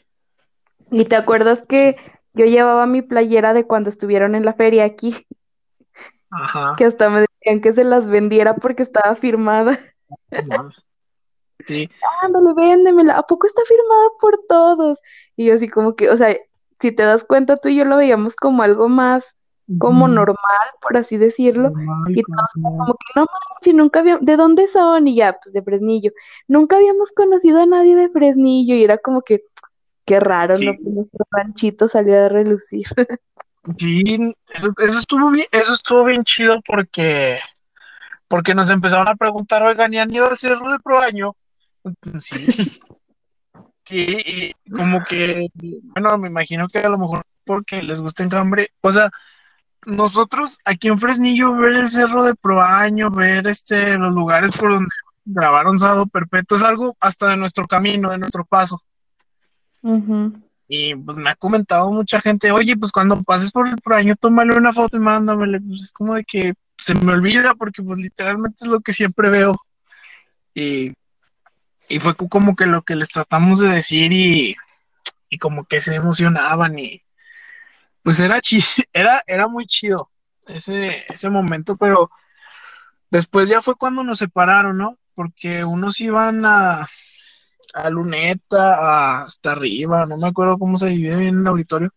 ¿Y 0.93 1.07
te 1.07 1.17
acuerdas 1.17 1.65
que 1.69 1.97
yo 2.35 2.45
llevaba 2.45 2.87
mi 2.87 3.03
playera 3.03 3.53
de 3.53 3.67
cuando 3.67 3.91
estuvieron 3.91 4.37
en 4.37 4.45
la 4.45 4.55
feria 4.55 4.85
aquí? 4.85 5.27
Ajá. 6.31 6.77
Que 6.79 6.85
hasta 6.85 7.11
me 7.11 7.23
decían 7.23 7.61
que 7.61 7.73
se 7.73 7.83
las 7.83 8.09
vendiera 8.09 8.55
porque 8.55 8.85
estaba 8.85 9.17
firmada. 9.17 9.81
Sí. 11.67 11.89
Ándale, 12.21 12.53
véndemela. 12.53 13.17
¿A 13.17 13.23
poco 13.23 13.47
está 13.47 13.63
firmada 13.67 14.09
por 14.21 14.39
todos? 14.47 14.99
Y 15.35 15.47
yo 15.47 15.55
así 15.55 15.69
como 15.69 15.97
que, 15.97 16.11
o 16.11 16.17
sea, 16.17 16.37
si 16.79 16.93
te 16.93 17.05
das 17.05 17.25
cuenta, 17.25 17.57
tú 17.57 17.71
y 17.71 17.77
yo 17.77 17.87
lo 17.87 17.97
veíamos 17.97 18.37
como 18.37 18.63
algo 18.63 18.89
más 18.91 19.35
como 19.79 20.09
normal, 20.09 20.37
por 20.81 20.97
así 20.97 21.17
decirlo. 21.17 21.73
y 22.09 22.23
todos 22.23 22.49
como 22.53 22.95
que 22.95 23.07
no 23.21 23.27
manches, 23.27 23.75
nunca 23.75 24.01
habíamos, 24.01 24.25
¿de 24.25 24.37
dónde 24.37 24.67
son? 24.67 25.09
Y 25.09 25.17
ya, 25.17 25.39
pues 25.43 25.53
de 25.55 25.63
Fresnillo. 25.63 26.13
Nunca 26.49 26.77
habíamos 26.77 27.13
conocido 27.13 27.63
a 27.63 27.67
nadie 27.67 27.97
de 27.97 28.09
Fresnillo 28.11 28.75
y 28.75 28.85
era 28.85 28.99
como 28.99 29.23
que, 29.23 29.45
qué 30.05 30.21
raro, 30.21 30.55
¿no? 30.55 30.73
Que 30.73 30.91
nuestro 30.91 31.27
ranchito 31.31 31.89
salió 31.89 32.25
a 32.25 32.29
relucir. 32.29 32.85
Sí, 33.79 34.05
eso, 34.53 34.75
eso, 34.77 34.99
estuvo 34.99 35.31
bien, 35.31 35.47
eso 35.51 35.73
estuvo 35.73 36.05
bien 36.05 36.23
chido 36.25 36.61
porque, 36.67 37.39
porque 38.35 38.53
nos 38.53 38.69
empezaron 38.71 39.07
a 39.07 39.15
preguntar, 39.15 39.63
oigan, 39.63 39.95
¿y 39.95 39.99
han 39.99 40.13
ido 40.13 40.29
al 40.29 40.37
cerro 40.37 40.69
de 40.73 40.81
Proaño? 40.81 41.37
Sí. 42.19 42.47
Sí, 43.87 44.55
y 44.67 44.71
como 44.73 45.05
que, 45.05 45.49
bueno, 45.95 46.17
me 46.17 46.29
imagino 46.29 46.67
que 46.69 46.79
a 46.79 46.89
lo 46.89 46.97
mejor 46.97 47.27
porque 47.45 47.83
les 47.83 48.01
gusta 48.01 48.25
hambre, 48.33 48.71
o 48.81 48.91
sea, 48.91 49.11
nosotros 49.85 50.59
aquí 50.65 50.89
en 50.89 50.99
Fresnillo 50.99 51.55
ver 51.55 51.75
el 51.75 51.91
cerro 51.91 52.25
de 52.25 52.35
Proaño, 52.35 53.11
ver 53.11 53.47
este 53.47 53.99
los 53.99 54.15
lugares 54.15 54.53
por 54.53 54.71
donde 54.71 54.89
grabaron 55.27 55.79
Sábado 55.79 56.07
Perpetuo 56.07 56.57
es 56.57 56.65
algo 56.65 56.97
hasta 56.99 57.29
de 57.29 57.37
nuestro 57.37 57.67
camino, 57.67 58.11
de 58.11 58.19
nuestro 58.19 58.47
paso. 58.47 58.83
Y 60.67 60.95
pues 60.95 61.17
me 61.19 61.29
ha 61.29 61.35
comentado 61.35 61.93
mucha 61.93 62.23
gente, 62.23 62.53
oye, 62.53 62.75
pues 62.79 62.91
cuando 62.91 63.23
pases 63.23 63.53
por 63.53 63.69
el 63.69 63.77
Proaño, 63.77 64.17
tómale 64.17 64.57
una 64.57 64.73
foto 64.73 64.97
y 64.97 65.01
mándamele. 65.01 65.61
Pues 65.61 65.83
es 65.83 65.93
como 65.93 66.15
de 66.15 66.25
que 66.25 66.55
se 66.79 66.95
me 66.95 67.13
olvida 67.13 67.55
porque 67.55 67.83
pues 67.83 67.99
literalmente 67.99 68.65
es 68.65 68.69
lo 68.69 68.81
que 68.81 68.93
siempre 68.93 69.31
veo. 69.31 69.55
Y 70.55 70.93
y 71.89 71.99
fue 72.01 72.15
como 72.15 72.57
que 72.57 72.67
lo 72.67 72.83
que 72.83 72.97
les 72.97 73.09
tratamos 73.09 73.61
de 73.61 73.69
decir 73.69 74.13
y, 74.13 74.55
y 75.29 75.39
como 75.39 75.65
que 75.65 75.81
se 75.81 75.95
emocionaban 75.95 76.79
y 76.79 77.03
pues 78.03 78.21
era 78.21 78.41
era, 78.93 79.23
era 79.27 79.49
muy 79.49 79.67
chido 79.67 80.11
ese, 80.47 81.05
ese 81.09 81.31
momento, 81.31 81.77
pero 81.77 82.11
después 83.11 83.49
ya 83.49 83.63
fue 83.63 83.77
cuando 83.77 84.05
nos 84.05 84.19
separaron, 84.19 84.77
¿no? 84.77 84.99
Porque 85.15 85.65
unos 85.65 86.01
iban 86.01 86.45
a, 86.45 86.87
a 87.75 87.91
Luneta, 87.91 89.23
hasta 89.25 89.53
arriba, 89.53 90.07
no 90.07 90.17
me 90.19 90.29
acuerdo 90.29 90.59
cómo 90.59 90.77
se 90.77 90.89
divide 90.89 91.17
bien 91.17 91.41
el 91.41 91.47
auditorio. 91.47 91.91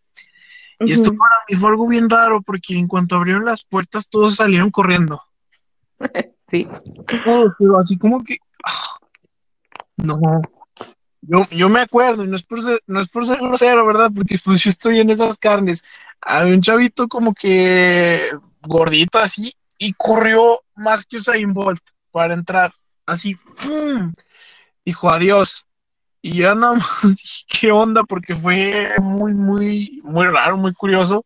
Y 0.80 0.92
esto 0.92 1.14
para 1.16 1.34
mí 1.48 1.56
fue 1.56 1.70
algo 1.70 1.88
bien 1.88 2.08
raro, 2.08 2.40
porque 2.42 2.76
en 2.76 2.86
cuanto 2.86 3.16
abrieron 3.16 3.44
las 3.44 3.64
puertas, 3.64 4.08
todos 4.08 4.36
salieron 4.36 4.70
corriendo. 4.70 5.22
Sí. 6.50 6.66
pero 7.58 7.76
así 7.76 7.98
como 7.98 8.24
que, 8.24 8.38
no. 9.98 10.18
Yo, 11.20 11.46
yo 11.50 11.68
me 11.68 11.80
acuerdo, 11.80 12.24
y 12.24 12.26
no 12.26 12.36
es 12.36 12.42
por 12.44 12.62
ser, 12.62 12.82
no 12.86 13.00
es 13.00 13.08
por 13.08 13.26
ser 13.26 13.38
grosero, 13.38 13.86
¿verdad? 13.86 14.10
Porque 14.14 14.38
pues 14.42 14.62
yo 14.62 14.70
estoy 14.70 15.00
en 15.00 15.10
esas 15.10 15.36
carnes. 15.36 15.84
Había 16.22 16.54
un 16.54 16.62
chavito 16.62 17.06
como 17.06 17.34
que 17.34 18.30
gordito 18.62 19.18
así 19.18 19.52
y 19.76 19.92
corrió 19.92 20.60
más 20.74 21.04
que 21.04 21.18
Usain 21.18 21.52
Bolt 21.52 21.82
para 22.10 22.32
entrar. 22.32 22.72
Así, 23.04 23.34
¡fum! 23.34 24.12
Dijo 24.84 25.10
adiós. 25.10 25.66
Y 26.20 26.38
ya 26.38 26.54
nada 26.54 26.74
más 26.74 27.00
dije, 27.02 27.44
¿qué 27.48 27.72
onda? 27.72 28.04
Porque 28.04 28.34
fue 28.34 28.94
muy, 29.00 29.34
muy, 29.34 30.00
muy 30.02 30.26
raro, 30.26 30.56
muy 30.56 30.74
curioso 30.74 31.24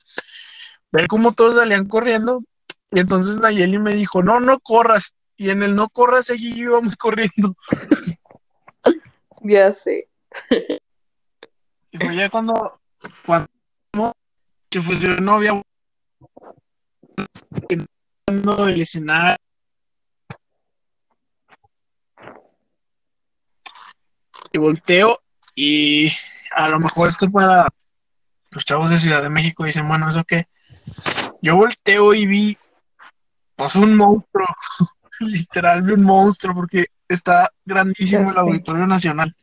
ver 0.93 1.09
cómo 1.09 1.33
todos 1.33 1.57
salían 1.57 1.89
corriendo. 1.89 2.45
Y 2.91 3.01
entonces 3.01 3.41
Nayeli 3.41 3.79
me 3.79 3.95
dijo, 3.95 4.23
no, 4.23 4.39
no 4.39 4.61
corras. 4.61 5.15
Y 5.37 5.51
en 5.51 5.63
el 5.63 5.75
no 5.75 5.89
corras, 5.89 6.31
allí 6.31 6.53
íbamos 6.55 6.97
corriendo. 6.99 7.57
Ya 9.43 9.75
sé. 9.75 10.09
Y 11.91 11.99
fue 11.99 12.15
ya 12.15 12.31
cuando, 12.31 12.81
cuando 13.27 13.49
que 14.71 14.81
pues 14.81 15.01
yo 15.01 15.17
no 15.17 15.35
había 15.35 15.61
el 17.69 18.81
escenario. 18.81 19.37
Y 24.53 24.59
volteo 24.59 25.21
y 25.55 26.13
a 26.55 26.69
lo 26.69 26.81
mejor 26.81 27.09
esto 27.09 27.31
para 27.31 27.69
los 28.51 28.65
chavos 28.65 28.91
de 28.91 28.99
Ciudad 28.99 29.23
de 29.23 29.31
México 29.31 29.65
dicen, 29.65 29.89
bueno, 29.89 30.09
¿eso 30.09 30.25
qué? 30.25 30.47
Yo 31.41 31.57
volteo 31.57 32.15
y 32.15 32.27
vi 32.27 32.59
pues 33.57 33.75
un 33.77 33.97
monstruo, 33.97 34.47
literal 35.21 35.83
vi 35.83 35.93
un 35.93 36.03
monstruo 36.03 36.55
porque 36.55 36.87
está 37.09 37.51
grandísimo 37.65 38.31
el 38.31 38.39
Auditorio 38.39 38.87
Nacional. 38.87 39.35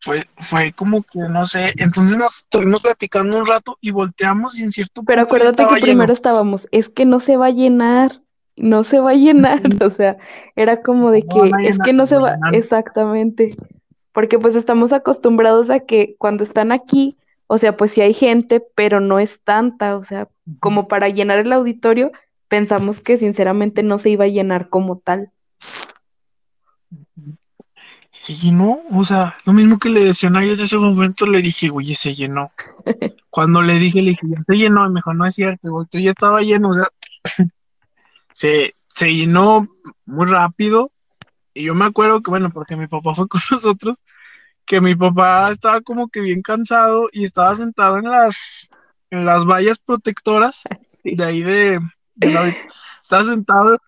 Fue, 0.00 0.26
fue 0.36 0.72
como 0.72 1.04
que, 1.04 1.20
no 1.20 1.46
sé, 1.46 1.72
entonces 1.76 2.18
nos 2.18 2.38
estuvimos 2.38 2.80
platicando 2.80 3.38
un 3.38 3.46
rato 3.46 3.78
y 3.80 3.92
volteamos 3.92 4.58
y 4.58 4.64
en 4.64 4.72
cierto 4.72 5.04
Pero 5.04 5.22
acuérdate 5.22 5.64
que 5.68 5.80
primero 5.80 6.12
estábamos, 6.12 6.66
es 6.72 6.88
que 6.88 7.04
no 7.04 7.20
se 7.20 7.36
va 7.36 7.46
a 7.46 7.50
llenar, 7.50 8.20
no 8.56 8.84
se 8.84 9.00
va 9.00 9.10
a 9.10 9.14
llenar, 9.14 9.62
o 9.82 9.90
sea, 9.90 10.16
era 10.56 10.82
como 10.82 11.10
de 11.10 11.22
que, 11.22 11.50
es 11.62 11.78
que 11.78 11.92
no 11.92 12.06
se 12.06 12.16
va, 12.16 12.36
exactamente, 12.52 13.52
porque 14.12 14.38
pues 14.38 14.54
estamos 14.54 14.92
acostumbrados 14.92 15.70
a 15.70 15.80
que 15.80 16.16
cuando 16.18 16.44
están 16.44 16.72
aquí, 16.72 17.16
o 17.46 17.58
sea, 17.58 17.76
pues 17.76 17.92
sí 17.92 18.00
hay 18.00 18.14
gente, 18.14 18.62
pero 18.74 19.00
no 19.00 19.18
es 19.18 19.40
tanta, 19.44 19.96
o 19.96 20.02
sea, 20.04 20.28
como 20.60 20.88
para 20.88 21.08
llenar 21.08 21.38
el 21.38 21.52
auditorio, 21.52 22.12
pensamos 22.48 23.00
que 23.00 23.18
sinceramente 23.18 23.82
no 23.82 23.98
se 23.98 24.10
iba 24.10 24.24
a 24.24 24.28
llenar 24.28 24.68
como 24.68 24.98
tal. 24.98 25.30
Se 28.10 28.34
llenó, 28.34 28.80
o 28.92 29.04
sea, 29.04 29.38
lo 29.46 29.54
mismo 29.54 29.78
que 29.78 29.88
le 29.88 30.00
decían 30.00 30.36
ayer 30.36 30.58
en 30.58 30.64
ese 30.64 30.76
momento, 30.76 31.24
le 31.24 31.40
dije, 31.40 31.70
oye, 31.70 31.94
se 31.94 32.14
llenó. 32.14 32.52
Cuando 33.30 33.62
le 33.62 33.78
dije, 33.78 34.02
le 34.02 34.10
dije, 34.10 34.26
ya 34.28 34.42
se 34.46 34.54
llenó, 34.54 34.84
y 34.84 34.90
me 34.90 34.98
dijo, 34.98 35.14
no 35.14 35.24
es 35.24 35.34
cierto, 35.34 35.86
tú 35.90 35.98
ya 35.98 36.10
estaba 36.10 36.42
lleno, 36.42 36.68
o 36.68 36.74
sea, 36.74 36.88
se, 38.42 38.74
se 38.92 39.14
llenó 39.14 39.68
muy 40.04 40.26
rápido. 40.26 40.90
Y 41.54 41.64
yo 41.64 41.76
me 41.76 41.84
acuerdo 41.84 42.22
que, 42.22 42.30
bueno, 42.30 42.50
porque 42.50 42.74
mi 42.74 42.88
papá 42.88 43.14
fue 43.14 43.28
con 43.28 43.40
nosotros, 43.52 43.96
que 44.66 44.80
mi 44.80 44.96
papá 44.96 45.52
estaba 45.52 45.80
como 45.80 46.08
que 46.08 46.20
bien 46.20 46.42
cansado 46.42 47.08
y 47.12 47.24
estaba 47.24 47.54
sentado 47.54 47.98
en 47.98 48.04
las, 48.04 48.68
en 49.10 49.24
las 49.24 49.44
vallas 49.44 49.78
protectoras 49.78 50.62
de 51.04 51.24
ahí 51.24 51.42
de, 51.42 51.78
de 52.16 52.30
la, 52.30 52.56
estaba 53.02 53.22
sentado 53.22 53.78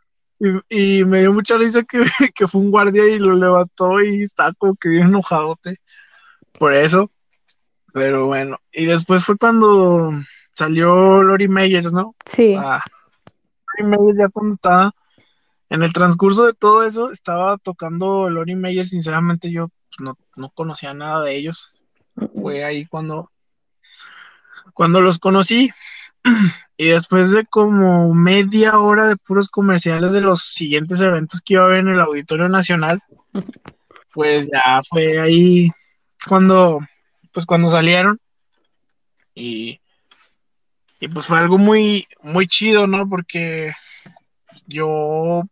Y, 0.69 1.05
me 1.05 1.21
dio 1.21 1.33
mucha 1.33 1.57
risa 1.57 1.83
que, 1.83 2.05
que, 2.35 2.47
fue 2.47 2.61
un 2.61 2.71
guardia 2.71 3.07
y 3.09 3.19
lo 3.19 3.35
levantó 3.35 4.01
y 4.03 4.29
taco 4.29 4.77
que 4.77 4.89
bien 4.89 5.09
enojadote 5.09 5.81
por 6.61 6.75
eso. 6.75 7.11
Pero 7.93 8.27
bueno, 8.27 8.59
y 8.73 8.87
después 8.87 9.25
fue 9.25 9.37
cuando 9.37 10.13
salió 10.53 11.23
Lori 11.23 11.49
Meyers, 11.49 11.93
¿no? 11.93 12.15
Sí. 12.25 12.55
Ah, 12.57 12.81
Lori 13.79 13.91
Meyers 13.91 14.19
ya 14.19 14.29
cuando 14.29 14.55
estaba 14.55 14.93
en 15.71 15.83
el 15.83 15.93
transcurso 15.93 16.47
de 16.47 16.53
todo 16.53 16.85
eso, 16.85 17.11
estaba 17.11 17.59
tocando 17.59 18.29
Lori 18.29 18.55
Meyers, 18.55 18.91
sinceramente 18.91 19.51
yo 19.51 19.71
no, 19.99 20.17
no 20.37 20.51
conocía 20.51 20.95
nada 20.95 21.23
de 21.23 21.37
ellos. 21.37 21.81
Fue 22.41 22.65
ahí 22.65 22.87
cuando, 22.87 23.31
cuando 24.73 25.01
los 25.01 25.19
conocí. 25.19 25.71
Y 26.77 26.89
después 26.89 27.31
de 27.31 27.47
como 27.47 28.13
media 28.15 28.81
hora 28.81 29.07
de 29.07 29.17
puros 29.17 29.49
comerciales 29.49 30.13
de 30.13 30.21
los 30.21 30.43
siguientes 30.43 31.01
eventos 31.01 31.41
que 31.41 31.55
iba 31.55 31.63
a 31.63 31.67
haber 31.67 31.79
en 31.79 31.89
el 31.91 32.01
Auditorio 32.01 32.49
Nacional, 32.49 33.01
pues 34.13 34.49
ya 34.53 34.81
fue 34.89 35.21
ahí 35.21 35.71
cuando, 36.27 36.81
pues 37.31 37.47
cuando 37.47 37.69
salieron. 37.69 38.19
Y, 39.37 39.81
y 41.01 41.09
pues 41.09 41.27
fue 41.27 41.39
algo 41.39 41.59
muy, 41.59 42.07
muy 42.23 42.47
chido, 42.47 42.87
¿no? 42.87 43.09
Porque 43.09 43.73
yo 44.67 45.43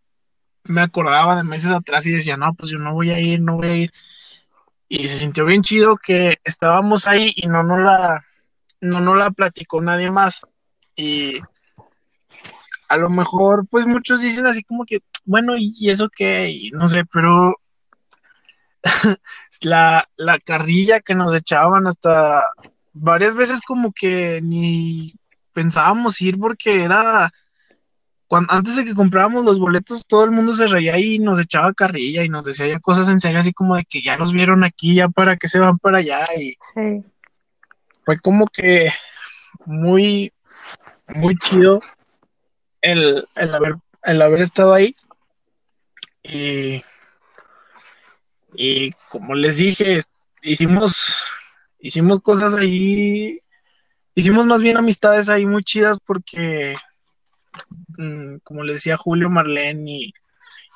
me 0.65 0.81
acordaba 0.81 1.37
de 1.37 1.45
meses 1.45 1.71
atrás 1.71 2.07
y 2.07 2.13
decía, 2.13 2.37
no, 2.37 2.55
pues 2.55 2.71
yo 2.71 2.79
no 2.79 2.95
voy 2.95 3.11
a 3.11 3.21
ir, 3.21 3.41
no 3.41 3.57
voy 3.57 3.67
a 3.67 3.77
ir. 3.77 3.93
Y 4.89 5.09
se 5.09 5.19
sintió 5.19 5.45
bien 5.45 5.63
chido 5.63 5.97
que 5.97 6.37
estábamos 6.45 7.09
ahí 7.09 7.33
y 7.37 7.47
no 7.49 7.63
nos 7.63 7.81
la, 7.81 8.25
no 8.81 9.01
nos 9.01 9.17
la 9.17 9.31
platicó 9.31 9.81
nadie 9.81 10.11
más. 10.11 10.43
Y 10.95 11.41
a 12.89 12.97
lo 12.97 13.09
mejor, 13.11 13.67
pues 13.71 13.87
muchos 13.87 14.21
dicen 14.21 14.47
así 14.47 14.63
como 14.63 14.85
que, 14.85 15.01
bueno, 15.25 15.55
¿y 15.59 15.91
eso 15.91 16.09
qué? 16.15 16.71
no 16.73 16.89
sé, 16.89 17.05
pero 17.07 17.55
la, 19.63 20.07
la 20.17 20.39
carrilla 20.39 21.01
que 21.01 21.15
nos 21.15 21.35
echaban 21.35 21.87
hasta 21.87 22.45
varias 22.93 23.35
veces 23.35 23.61
como 23.63 23.93
que 23.93 24.41
ni 24.43 25.15
pensábamos 25.53 26.21
ir 26.21 26.39
porque 26.39 26.83
era 26.83 27.33
cuando, 28.33 28.51
antes 28.55 28.77
de 28.77 28.87
que 28.87 28.95
comprábamos 28.95 29.45
los 29.45 29.61
boletos, 29.61 30.07
todo 30.07 30.25
el 30.25 30.31
mundo 30.31 30.55
se 30.55 30.67
reía 30.67 30.99
y 30.99 31.19
nos 31.19 31.39
echaba 31.39 31.75
carrilla 31.75 32.25
y 32.25 32.31
nos 32.31 32.47
decía 32.47 32.67
ya 32.67 32.81
cosas 32.81 33.11
en 33.11 33.21
serio, 33.21 33.39
así 33.39 33.53
como 33.53 33.77
de 33.77 33.85
que 33.85 34.01
ya 34.01 34.17
los 34.17 34.33
vieron 34.33 34.65
aquí, 34.65 34.95
ya 34.95 35.11
para 35.11 35.37
que 35.37 35.49
se 35.49 35.59
van 35.59 35.79
para 35.79 35.99
allá. 35.99 36.25
Y 36.41 36.57
fue 38.07 38.19
como 38.21 38.47
que 38.47 38.91
muy, 39.67 40.33
muy 41.09 41.35
chido 41.37 41.83
el, 42.81 43.23
el, 43.35 43.55
haber, 43.55 43.77
el 44.05 44.23
haber 44.23 44.41
estado 44.41 44.73
ahí. 44.73 44.97
Y, 46.23 46.83
y 48.55 48.93
como 49.11 49.35
les 49.35 49.59
dije, 49.59 50.01
hicimos, 50.41 51.19
hicimos 51.81 52.21
cosas 52.21 52.55
ahí, 52.55 53.43
hicimos 54.15 54.47
más 54.47 54.63
bien 54.63 54.77
amistades 54.77 55.29
ahí 55.29 55.47
muy 55.47 55.63
chidas 55.63 55.99
porque, 56.05 56.77
mm, 57.99 58.37
como 58.43 58.63
les 58.63 58.77
decía 58.77 58.97
Julio, 58.97 59.31
Marlene 59.31 59.91
y, 59.91 60.15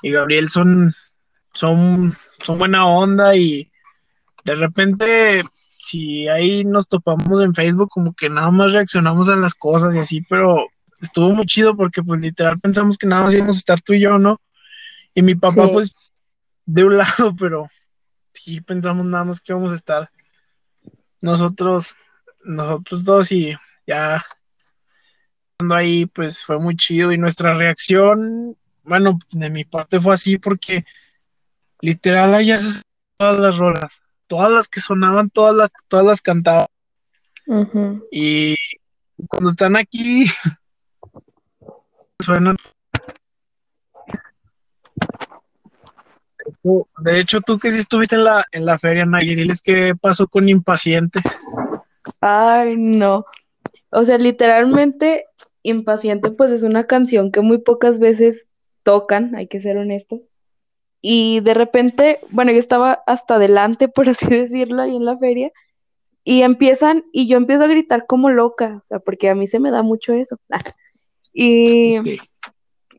Gabriel 0.03 0.49
son, 0.51 0.93
son, 1.53 2.15
son 2.45 2.59
buena 2.59 2.87
onda 2.87 3.35
y 3.35 3.73
de 4.45 4.55
repente 4.55 5.43
si 5.81 6.29
ahí 6.29 6.65
nos 6.65 6.87
topamos 6.87 7.41
en 7.41 7.55
Facebook, 7.55 7.89
como 7.91 8.15
que 8.15 8.29
nada 8.29 8.51
más 8.51 8.73
reaccionamos 8.73 9.29
a 9.29 9.37
las 9.37 9.55
cosas 9.55 9.95
y 9.95 9.99
así, 9.99 10.21
pero 10.23 10.67
estuvo 11.01 11.31
muy 11.31 11.47
chido 11.47 11.77
porque 11.77 12.03
pues 12.03 12.21
literal 12.21 12.61
pensamos 12.61 12.99
que 12.99 13.07
nada 13.07 13.23
más 13.23 13.35
íbamos 13.35 13.57
a 13.57 13.59
estar 13.59 13.81
tú 13.81 13.95
y 13.95 14.01
yo, 14.01 14.19
¿no? 14.19 14.41
Y 15.15 15.23
mi 15.23 15.35
papá 15.35 15.69
pues 15.73 15.93
de 16.67 16.85
un 16.85 16.97
lado, 16.99 17.35
pero 17.39 17.69
sí 18.33 18.61
pensamos 18.61 19.07
nada 19.07 19.25
más 19.25 19.41
que 19.41 19.53
íbamos 19.53 19.73
a 19.73 19.77
estar 19.77 20.11
nosotros, 21.21 21.97
nosotros 22.47 23.05
dos 23.05 23.33
y 23.33 23.55
ya 23.87 24.25
cuando 25.59 25.75
ahí 25.75 26.07
pues 26.07 26.45
fue 26.45 26.59
muy 26.59 26.77
chido 26.77 27.13
y 27.13 27.19
nuestra 27.19 27.55
reacción, 27.55 28.57
bueno, 28.85 29.19
de 29.33 29.51
mi 29.51 29.65
parte 29.65 30.01
fue 30.01 30.15
así 30.15 30.39
porque 30.39 30.85
literal 31.81 32.45
se 32.45 32.83
todas 33.19 33.39
las 33.41 33.59
rolas 33.59 34.03
todas 34.27 34.51
las 34.51 34.69
que 34.69 34.81
sonaban, 34.81 35.31
todas 35.31 35.55
las, 35.55 35.71
todas 35.89 36.07
las 36.07 36.21
cantaban. 36.21 36.67
Y 38.11 38.57
cuando 39.29 39.51
están 39.51 39.77
aquí, 39.77 40.27
suenan. 42.23 42.57
De 46.99 47.21
hecho, 47.21 47.41
tú 47.41 47.59
que 47.59 47.71
sí 47.71 47.79
estuviste 47.79 48.17
en 48.17 48.25
la, 48.25 48.45
en 48.51 48.67
la 48.67 48.79
feria, 48.79 49.07
Nayi, 49.07 49.35
diles 49.35 49.61
qué 49.63 49.95
pasó 50.01 50.27
con 50.27 50.49
Impaciente. 50.49 51.21
Ay, 52.21 52.77
no. 52.77 53.27
O 53.91 54.05
sea, 54.05 54.19
literalmente, 54.19 55.27
Impaciente, 55.63 56.31
pues 56.31 56.53
es 56.53 56.63
una 56.63 56.87
canción 56.87 57.33
que 57.33 57.41
muy 57.41 57.59
pocas 57.59 57.99
veces 57.99 58.49
tocan, 58.85 59.35
hay 59.35 59.49
que 59.49 59.61
ser 59.61 59.77
honestos. 59.79 60.29
Y 61.03 61.41
de 61.41 61.55
repente, 61.55 62.21
bueno, 62.31 62.53
yo 62.53 62.59
estaba 62.59 63.03
hasta 63.07 63.35
adelante, 63.35 63.89
por 63.89 64.09
así 64.09 64.27
decirlo, 64.29 64.83
ahí 64.83 64.95
en 64.95 65.05
la 65.05 65.19
feria, 65.19 65.51
y 66.23 66.43
empiezan, 66.43 67.05
y 67.13 67.27
yo 67.27 67.37
empiezo 67.37 67.65
a 67.65 67.69
gritar 67.69 68.07
como 68.07 68.31
loca, 68.31 68.81
o 68.81 68.87
sea, 68.87 69.01
porque 69.01 69.29
a 69.29 69.35
mí 69.35 69.49
se 69.49 69.59
me 69.59 69.73
da 69.73 69.83
mucho 69.83 70.13
eso. 70.13 70.39
y 71.35 71.97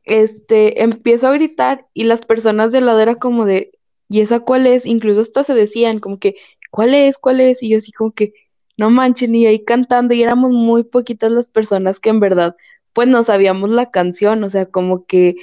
este, 0.03 0.83
empiezo 0.83 1.27
a 1.27 1.33
gritar, 1.33 1.87
y 1.93 2.03
las 2.03 2.25
personas 2.25 2.73
de 2.73 2.81
lado 2.81 2.99
era 2.99 3.15
como 3.15 3.45
de, 3.45 3.71
¿y 4.09 4.19
esa 4.21 4.41
cuál 4.41 4.67
es? 4.67 4.85
Incluso 4.85 5.21
hasta 5.21 5.45
se 5.45 5.53
decían, 5.53 5.99
como 5.99 6.19
que, 6.19 6.35
¿cuál 6.69 6.93
es? 6.93 7.17
¿Cuál 7.17 7.39
es? 7.39 7.63
Y 7.63 7.69
yo 7.69 7.77
así 7.77 7.93
como 7.93 8.11
que, 8.11 8.33
no 8.77 8.89
manchen, 8.89 9.35
y 9.35 9.47
ahí 9.47 9.63
cantando, 9.63 10.13
y 10.13 10.23
éramos 10.23 10.51
muy 10.51 10.83
poquitas 10.83 11.31
las 11.31 11.49
personas 11.49 11.99
que 11.99 12.09
en 12.09 12.19
verdad, 12.19 12.55
pues 12.93 13.07
no 13.07 13.23
sabíamos 13.23 13.69
la 13.69 13.91
canción, 13.91 14.43
o 14.43 14.49
sea, 14.49 14.65
como 14.67 15.05
que 15.05 15.35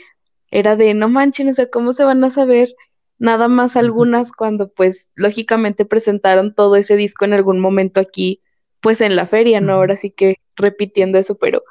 era 0.51 0.77
de 0.77 0.95
no 0.95 1.09
manchen, 1.09 1.49
o 1.49 1.55
sea, 1.55 1.69
¿cómo 1.69 1.93
se 1.93 2.05
van 2.05 2.23
a 2.25 2.31
saber 2.31 2.75
nada 3.19 3.49
más 3.49 3.77
algunas 3.77 4.33
cuando 4.33 4.69
pues 4.73 5.09
lógicamente 5.15 5.85
presentaron 5.85 6.55
todo 6.55 6.77
ese 6.77 6.97
disco 6.97 7.25
en 7.25 7.33
algún 7.33 7.61
momento 7.61 8.01
aquí, 8.01 8.41
pues 8.81 9.01
en 9.01 9.17
la 9.17 9.27
feria, 9.27 9.61
¿no? 9.61 9.75
Ahora 9.75 9.97
sí 9.97 10.11
que 10.11 10.37
repitiendo 10.57 11.19
eso, 11.19 11.37
pero 11.37 11.63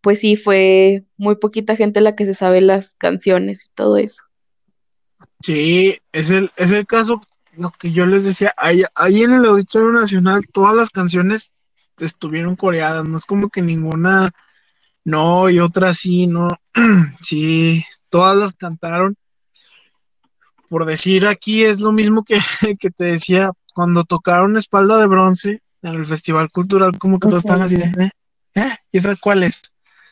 pues 0.00 0.20
sí 0.20 0.36
fue 0.36 1.04
muy 1.16 1.36
poquita 1.36 1.76
gente 1.76 2.00
la 2.00 2.14
que 2.14 2.26
se 2.26 2.34
sabe 2.34 2.60
las 2.60 2.94
canciones 2.94 3.66
y 3.66 3.68
todo 3.74 3.96
eso. 3.96 4.22
Sí, 5.40 5.98
es 6.12 6.30
el, 6.30 6.50
es 6.56 6.72
el 6.72 6.86
caso, 6.86 7.20
lo 7.56 7.70
que 7.72 7.92
yo 7.92 8.06
les 8.06 8.24
decía, 8.24 8.54
ahí, 8.56 8.82
ahí 8.94 9.22
en 9.22 9.34
el 9.34 9.44
Auditorio 9.44 9.92
Nacional 9.92 10.46
todas 10.52 10.74
las 10.74 10.90
canciones 10.90 11.50
estuvieron 11.98 12.56
coreadas, 12.56 13.04
no 13.04 13.16
es 13.16 13.24
como 13.24 13.48
que 13.48 13.62
ninguna 13.62 14.30
no 15.04 15.50
y 15.50 15.58
otra 15.58 15.94
sí, 15.94 16.26
no, 16.26 16.48
sí, 17.20 17.84
todas 18.08 18.36
las 18.36 18.54
cantaron. 18.54 19.16
Por 20.68 20.86
decir 20.86 21.26
aquí 21.26 21.64
es 21.64 21.80
lo 21.80 21.92
mismo 21.92 22.24
que, 22.24 22.90
te 22.90 23.04
decía 23.04 23.52
cuando 23.74 24.04
tocaron 24.04 24.56
Espalda 24.56 24.98
de 24.98 25.06
Bronce 25.06 25.62
en 25.82 25.94
el 25.94 26.06
Festival 26.06 26.50
Cultural, 26.50 26.98
como 26.98 27.18
que 27.18 27.28
todos 27.28 27.44
están 27.44 27.62
así 27.62 27.76
de, 27.76 27.84
¿eh? 27.84 28.10
¿eh? 28.54 28.70
¿Y 28.90 28.98
esa 28.98 29.16
cuál 29.16 29.42
es? 29.42 29.62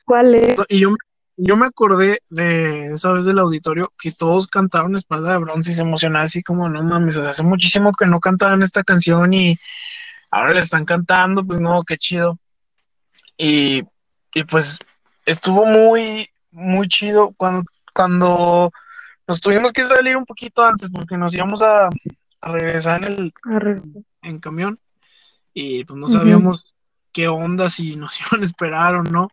¿Cuál 0.04 0.34
es? 0.34 0.58
Y 0.68 0.80
yo, 0.80 0.94
yo 1.42 1.56
me 1.56 1.66
acordé 1.66 2.20
de 2.30 2.92
esa 2.92 3.12
vez 3.12 3.24
del 3.24 3.38
auditorio 3.38 3.92
que 3.98 4.12
todos 4.12 4.46
cantaron 4.46 4.94
Espalda 4.94 5.32
de 5.32 5.38
Bronce 5.38 5.70
y 5.70 5.74
se 5.74 5.82
emocionaban 5.82 6.26
así 6.26 6.42
como, 6.42 6.68
no 6.68 6.82
mames, 6.82 7.18
hace 7.18 7.42
muchísimo 7.42 7.92
que 7.92 8.06
no 8.06 8.20
cantaban 8.20 8.62
esta 8.62 8.84
canción 8.84 9.32
y 9.32 9.58
ahora 10.30 10.52
le 10.52 10.60
están 10.60 10.84
cantando, 10.84 11.44
pues 11.44 11.60
no, 11.60 11.82
qué 11.82 11.96
chido. 11.96 12.38
Y, 13.36 13.82
y 14.34 14.44
pues 14.44 14.78
estuvo 15.24 15.64
muy, 15.64 16.28
muy 16.50 16.88
chido 16.88 17.32
cuando 17.36 17.64
cuando 17.92 18.72
nos 19.26 19.40
tuvimos 19.40 19.72
que 19.72 19.84
salir 19.84 20.16
un 20.16 20.24
poquito 20.24 20.64
antes 20.64 20.90
porque 20.90 21.16
nos 21.16 21.34
íbamos 21.34 21.62
a, 21.62 21.90
regresar 22.42 23.04
en 23.04 23.18
el 23.18 24.04
en 24.22 24.38
camión 24.38 24.78
y 25.52 25.84
pues 25.84 25.98
no 25.98 26.08
sabíamos 26.08 26.74
qué 27.12 27.28
onda 27.28 27.68
si 27.68 27.96
nos 27.96 28.18
iban 28.26 28.40
a 28.40 28.44
esperar 28.44 28.94
o 28.94 29.02
no 29.02 29.28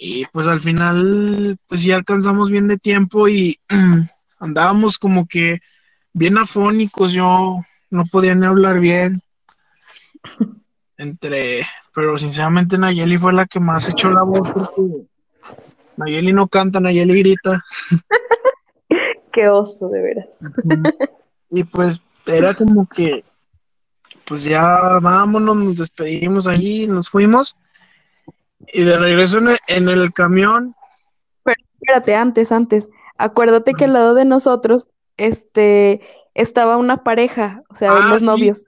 y 0.00 0.26
pues 0.26 0.46
al 0.46 0.60
final 0.60 1.58
pues 1.66 1.82
sí 1.82 1.92
alcanzamos 1.92 2.50
bien 2.50 2.68
de 2.68 2.78
tiempo 2.78 3.28
y 3.28 3.58
andábamos 4.40 4.98
como 4.98 5.26
que 5.26 5.60
bien 6.12 6.38
afónicos 6.38 7.12
yo 7.12 7.60
no 7.90 8.04
podía 8.06 8.34
ni 8.34 8.46
hablar 8.46 8.80
bien 8.80 9.22
entre 10.96 11.64
pero 11.94 12.16
sinceramente 12.18 12.78
Nayeli 12.78 13.18
fue 13.18 13.32
la 13.32 13.46
que 13.46 13.60
más 13.60 13.88
echó 13.88 14.10
la 14.10 14.22
voz 14.22 14.52
porque 14.52 15.06
Nayeli 15.98 16.32
no 16.32 16.46
canta, 16.46 16.78
Nayeli 16.80 17.18
grita. 17.22 17.64
Qué 19.32 19.48
oso, 19.48 19.88
de 19.88 20.00
veras. 20.00 20.26
y 21.50 21.64
pues 21.64 22.00
era 22.26 22.54
como 22.54 22.88
que, 22.88 23.24
pues 24.24 24.44
ya 24.44 24.98
vámonos, 25.02 25.56
nos 25.56 25.76
despedimos 25.76 26.46
allí, 26.46 26.86
nos 26.86 27.10
fuimos. 27.10 27.56
Y 28.66 28.82
de 28.82 28.98
regreso 28.98 29.38
en 29.66 29.88
el, 29.88 30.12
camión. 30.12 30.74
Pero 31.44 31.56
espérate, 31.74 32.14
antes, 32.14 32.52
antes. 32.52 32.88
acuérdate 33.18 33.74
que 33.74 33.84
al 33.84 33.92
lado 33.92 34.14
de 34.14 34.24
nosotros, 34.24 34.88
este, 35.16 36.00
estaba 36.34 36.76
una 36.76 37.02
pareja, 37.02 37.62
o 37.68 37.74
sea, 37.74 37.90
Ah, 37.92 38.08
los 38.10 38.20
sí, 38.20 38.26
novios. 38.26 38.64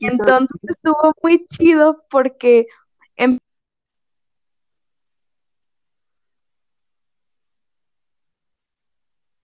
Entonces 0.00 0.48
estuvo 0.62 1.12
muy 1.22 1.44
chido 1.46 2.04
porque 2.10 2.66
em- 3.16 3.38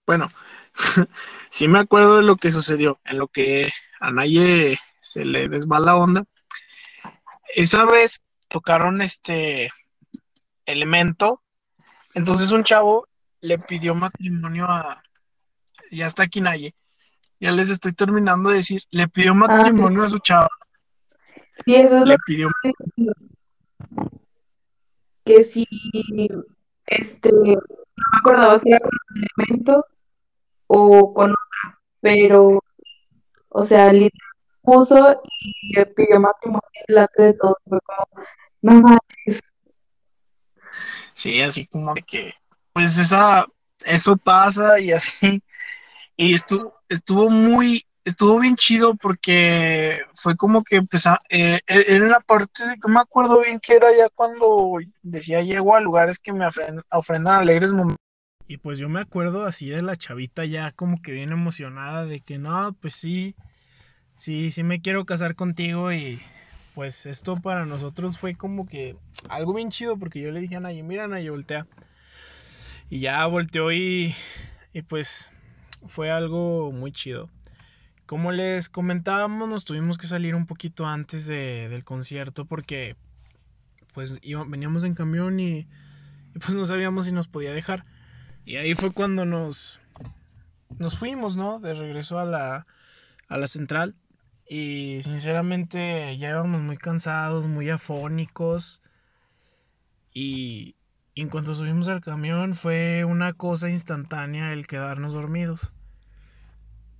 Bueno, 0.06 0.30
sí 1.50 1.68
me 1.68 1.78
acuerdo 1.78 2.16
de 2.16 2.22
lo 2.24 2.36
que 2.36 2.50
sucedió, 2.50 3.00
en 3.04 3.18
lo 3.18 3.28
que 3.28 3.70
a 4.00 4.10
Naye 4.10 4.78
se 5.00 5.24
le 5.24 5.48
desva 5.48 5.78
la 5.78 5.96
onda. 5.96 6.24
Esa 7.54 7.84
vez 7.84 8.20
tocaron 8.52 9.00
este 9.00 9.70
elemento, 10.66 11.42
entonces 12.12 12.52
un 12.52 12.62
chavo 12.62 13.08
le 13.40 13.58
pidió 13.58 13.94
matrimonio 13.94 14.66
a, 14.66 15.02
ya 15.90 16.06
está 16.06 16.24
aquí 16.24 16.42
Naye, 16.42 16.74
ya 17.40 17.50
les 17.50 17.70
estoy 17.70 17.94
terminando 17.94 18.50
de 18.50 18.56
decir, 18.56 18.82
le 18.90 19.08
pidió 19.08 19.34
matrimonio 19.34 20.04
a 20.04 20.08
su 20.08 20.18
chava, 20.18 20.50
sí, 21.64 21.74
eso 21.76 21.98
es 21.98 22.04
le 22.04 22.16
pidió, 22.26 22.50
que 25.24 25.44
sí, 25.44 25.66
este, 26.86 27.32
no 27.32 27.40
me 27.46 28.18
acordaba 28.18 28.58
si 28.58 28.68
era 28.68 28.80
con 28.80 28.90
un 28.92 29.24
elemento 29.24 29.86
o 30.66 31.14
con 31.14 31.30
otra, 31.30 31.80
pero, 32.02 32.62
o 33.48 33.62
sea, 33.62 33.90
puso 34.60 35.22
y 35.40 35.74
le 35.74 35.86
pidió 35.86 36.20
matrimonio 36.20 36.62
delante 36.86 37.22
de 37.22 37.34
todos, 37.34 37.56
fue 37.66 37.78
como, 37.80 38.26
no 38.62 38.72
manches, 38.80 39.40
sí, 41.12 41.40
así 41.40 41.66
como 41.66 41.94
de 41.94 42.02
que, 42.02 42.34
pues 42.72 42.98
esa, 42.98 43.46
eso 43.84 44.16
pasa 44.16 44.80
y 44.80 44.92
así, 44.92 45.42
y 46.16 46.34
estuvo, 46.34 46.74
estuvo 46.88 47.30
muy, 47.30 47.84
estuvo 48.04 48.38
bien 48.40 48.56
chido 48.56 48.94
porque 48.96 50.00
fue 50.14 50.36
como 50.36 50.62
que 50.62 50.76
empezó, 50.76 51.16
eh, 51.30 51.60
era 51.66 52.06
la 52.06 52.20
parte 52.20 52.66
de 52.66 52.76
que 52.76 52.90
me 52.90 53.00
acuerdo 53.00 53.42
bien 53.42 53.60
que 53.60 53.74
era 53.74 53.88
ya 53.96 54.08
cuando 54.14 54.78
decía 55.02 55.42
llego 55.42 55.74
a 55.76 55.80
lugares 55.80 56.18
que 56.18 56.32
me 56.32 56.44
ofren- 56.44 56.82
ofrendan 56.90 57.36
alegres 57.36 57.72
momentos. 57.72 57.96
Y 58.48 58.58
pues 58.58 58.78
yo 58.78 58.88
me 58.88 59.00
acuerdo 59.00 59.46
así 59.46 59.70
de 59.70 59.82
la 59.82 59.96
chavita 59.96 60.44
ya 60.44 60.72
como 60.72 61.00
que 61.00 61.12
bien 61.12 61.32
emocionada 61.32 62.04
de 62.04 62.20
que 62.20 62.38
no, 62.38 62.74
pues 62.80 62.94
sí, 62.94 63.34
sí, 64.14 64.50
sí 64.50 64.62
me 64.62 64.82
quiero 64.82 65.06
casar 65.06 65.36
contigo 65.36 65.92
y 65.92 66.20
pues 66.74 67.06
esto 67.06 67.36
para 67.36 67.66
nosotros 67.66 68.18
fue 68.18 68.34
como 68.34 68.66
que 68.66 68.96
algo 69.28 69.54
bien 69.54 69.70
chido 69.70 69.98
porque 69.98 70.20
yo 70.20 70.30
le 70.30 70.40
dije 70.40 70.56
a 70.56 70.60
Naye, 70.60 70.82
mira 70.82 71.06
Naye, 71.08 71.30
voltea. 71.30 71.66
Y 72.90 73.00
ya 73.00 73.26
volteó 73.26 73.72
y, 73.72 74.14
y 74.72 74.82
pues 74.82 75.32
fue 75.86 76.10
algo 76.10 76.72
muy 76.72 76.92
chido. 76.92 77.28
Como 78.06 78.32
les 78.32 78.68
comentábamos, 78.68 79.48
nos 79.48 79.64
tuvimos 79.64 79.96
que 79.96 80.06
salir 80.06 80.34
un 80.34 80.46
poquito 80.46 80.86
antes 80.86 81.26
de- 81.26 81.68
del 81.70 81.84
concierto 81.84 82.44
porque 82.44 82.96
pues 83.94 84.18
iba- 84.22 84.44
veníamos 84.44 84.84
en 84.84 84.94
camión 84.94 85.40
y, 85.40 85.66
y, 86.34 86.38
pues 86.38 86.54
no 86.54 86.64
sabíamos 86.64 87.06
si 87.06 87.12
nos 87.12 87.28
podía 87.28 87.52
dejar. 87.52 87.84
Y 88.44 88.56
ahí 88.56 88.74
fue 88.74 88.92
cuando 88.92 89.24
nos, 89.24 89.80
nos 90.78 90.98
fuimos, 90.98 91.36
¿no? 91.36 91.60
De 91.60 91.74
regreso 91.74 92.18
a 92.18 92.24
la, 92.24 92.66
a 93.28 93.38
la 93.38 93.46
central. 93.46 93.94
Y 94.48 95.00
sinceramente 95.02 96.16
ya 96.18 96.30
íbamos 96.30 96.60
muy 96.60 96.76
cansados, 96.76 97.46
muy 97.46 97.70
afónicos. 97.70 98.82
Y, 100.12 100.76
en 101.14 101.28
cuanto 101.28 101.54
subimos 101.54 101.88
al 101.88 102.00
camión 102.00 102.54
fue 102.54 103.04
una 103.04 103.34
cosa 103.34 103.68
instantánea 103.70 104.52
el 104.52 104.66
quedarnos 104.66 105.12
dormidos. 105.12 105.72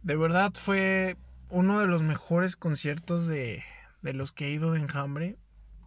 De 0.02 0.16
verdad 0.16 0.52
fue 0.54 1.16
uno 1.48 1.80
de 1.80 1.86
los 1.86 2.02
mejores 2.02 2.56
conciertos 2.56 3.26
de, 3.26 3.62
de 4.02 4.12
los 4.12 4.32
que 4.32 4.46
he 4.46 4.50
ido 4.50 4.72
de 4.72 4.80
Enjambre. 4.80 5.38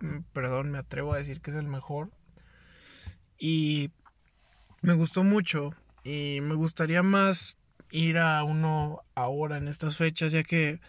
Mm, 0.01 0.19
Perdón, 0.33 0.71
me 0.71 0.79
atrevo 0.79 1.13
a 1.13 1.17
decir 1.17 1.41
que 1.41 1.51
es 1.51 1.57
el 1.57 1.67
mejor. 1.67 2.11
Y 3.37 3.91
me 4.81 4.93
gustó 4.93 5.23
mucho. 5.23 5.73
Y 6.03 6.39
me 6.41 6.55
gustaría 6.55 7.03
más 7.03 7.57
ir 7.91 8.17
a 8.17 8.43
uno 8.43 9.01
ahora 9.15 9.57
en 9.57 9.67
estas 9.67 9.97
fechas, 9.97 10.31
ya 10.31 10.43
que 10.43 10.79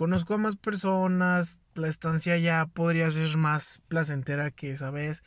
conozco 0.00 0.32
a 0.32 0.38
más 0.38 0.56
personas. 0.56 1.58
La 1.74 1.86
estancia 1.86 2.38
ya 2.38 2.64
podría 2.64 3.10
ser 3.10 3.36
más 3.36 3.82
placentera 3.88 4.50
que 4.50 4.70
esa 4.70 4.90
vez. 4.90 5.22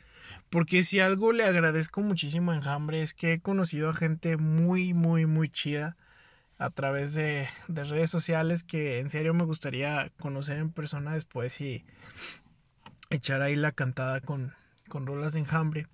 Porque 0.50 0.82
si 0.82 0.98
algo 0.98 1.30
le 1.30 1.44
agradezco 1.44 2.00
muchísimo 2.00 2.50
a 2.50 2.56
Enjambre 2.56 3.00
es 3.00 3.14
que 3.14 3.34
he 3.34 3.40
conocido 3.40 3.88
a 3.88 3.94
gente 3.94 4.36
muy, 4.36 4.92
muy, 4.92 5.26
muy 5.26 5.48
chida 5.48 5.96
a 6.58 6.70
través 6.70 7.14
de, 7.14 7.46
de 7.68 7.84
redes 7.84 8.10
sociales 8.10 8.64
que 8.64 8.98
en 8.98 9.10
serio 9.10 9.32
me 9.32 9.44
gustaría 9.44 10.10
conocer 10.18 10.58
en 10.58 10.72
persona 10.72 11.12
después 11.12 11.60
y 11.60 11.84
echar 13.10 13.42
ahí 13.42 13.54
la 13.54 13.70
cantada 13.70 14.20
con, 14.22 14.54
con 14.88 15.06
rolas 15.06 15.34
de 15.34 15.38
Enjambre. 15.38 15.86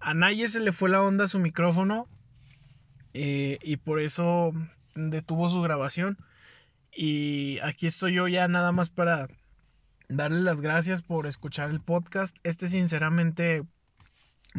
A 0.00 0.12
Naye 0.12 0.50
se 0.50 0.60
le 0.60 0.72
fue 0.72 0.90
la 0.90 1.00
onda 1.00 1.24
a 1.24 1.28
su 1.28 1.38
micrófono 1.38 2.08
eh, 3.14 3.58
y 3.62 3.78
por 3.78 4.00
eso 4.00 4.52
detuvo 4.94 5.48
su 5.48 5.62
grabación. 5.62 6.18
Y 6.94 7.58
aquí 7.60 7.86
estoy 7.86 8.14
yo 8.14 8.28
ya 8.28 8.48
nada 8.48 8.70
más 8.70 8.90
para 8.90 9.28
darle 10.08 10.42
las 10.42 10.60
gracias 10.60 11.02
por 11.02 11.26
escuchar 11.26 11.70
el 11.70 11.80
podcast. 11.80 12.36
Este 12.42 12.68
sinceramente 12.68 13.64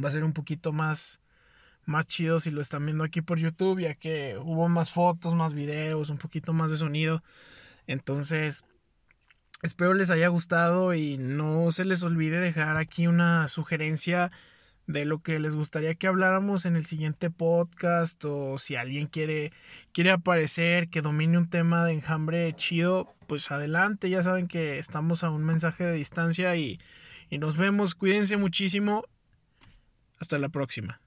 va 0.04 0.10
a 0.10 0.12
ser 0.12 0.24
un 0.24 0.34
poquito 0.34 0.72
más, 0.72 1.22
más 1.86 2.08
chido 2.08 2.40
si 2.40 2.50
lo 2.50 2.62
están 2.62 2.86
viendo 2.86 3.04
aquí 3.04 3.22
por 3.22 3.38
YouTube, 3.38 3.82
ya 3.82 3.94
que 3.94 4.38
hubo 4.38 4.68
más 4.68 4.90
fotos, 4.90 5.36
más 5.36 5.54
videos, 5.54 6.10
un 6.10 6.18
poquito 6.18 6.54
más 6.54 6.72
de 6.72 6.78
sonido. 6.78 7.24
Entonces, 7.86 8.64
espero 9.62 9.94
les 9.94 10.10
haya 10.10 10.28
gustado 10.30 10.96
y 10.96 11.18
no 11.18 11.70
se 11.72 11.86
les 11.86 12.02
olvide 12.02 12.40
dejar 12.40 12.78
aquí 12.78 13.06
una 13.06 13.48
sugerencia 13.48 14.32
de 14.88 15.06
lo 15.06 15.22
que 15.22 15.40
les 15.40 15.56
gustaría 15.56 15.96
que 15.96 16.08
habláramos 16.08 16.66
en 16.66 16.76
el 16.76 16.86
siguiente 16.86 17.30
podcast 17.30 18.24
o 18.26 18.58
si 18.58 18.76
alguien 18.76 19.08
quiere 19.08 19.52
quiere 19.92 20.12
aparecer, 20.12 20.90
que 20.90 21.02
domine 21.02 21.38
un 21.38 21.50
tema 21.50 21.86
de 21.86 21.94
enjambre 21.94 22.54
chido, 22.56 23.14
pues 23.28 23.52
adelante, 23.52 24.10
ya 24.10 24.24
saben 24.24 24.48
que 24.48 24.80
estamos 24.80 25.24
a 25.24 25.30
un 25.30 25.44
mensaje 25.44 25.84
de 25.84 25.94
distancia 25.94 26.56
y, 26.56 26.80
y 27.30 27.38
nos 27.38 27.58
vemos, 27.58 27.96
cuídense 27.96 28.38
muchísimo, 28.38 29.06
hasta 30.20 30.38
la 30.38 30.50
próxima. 30.50 31.03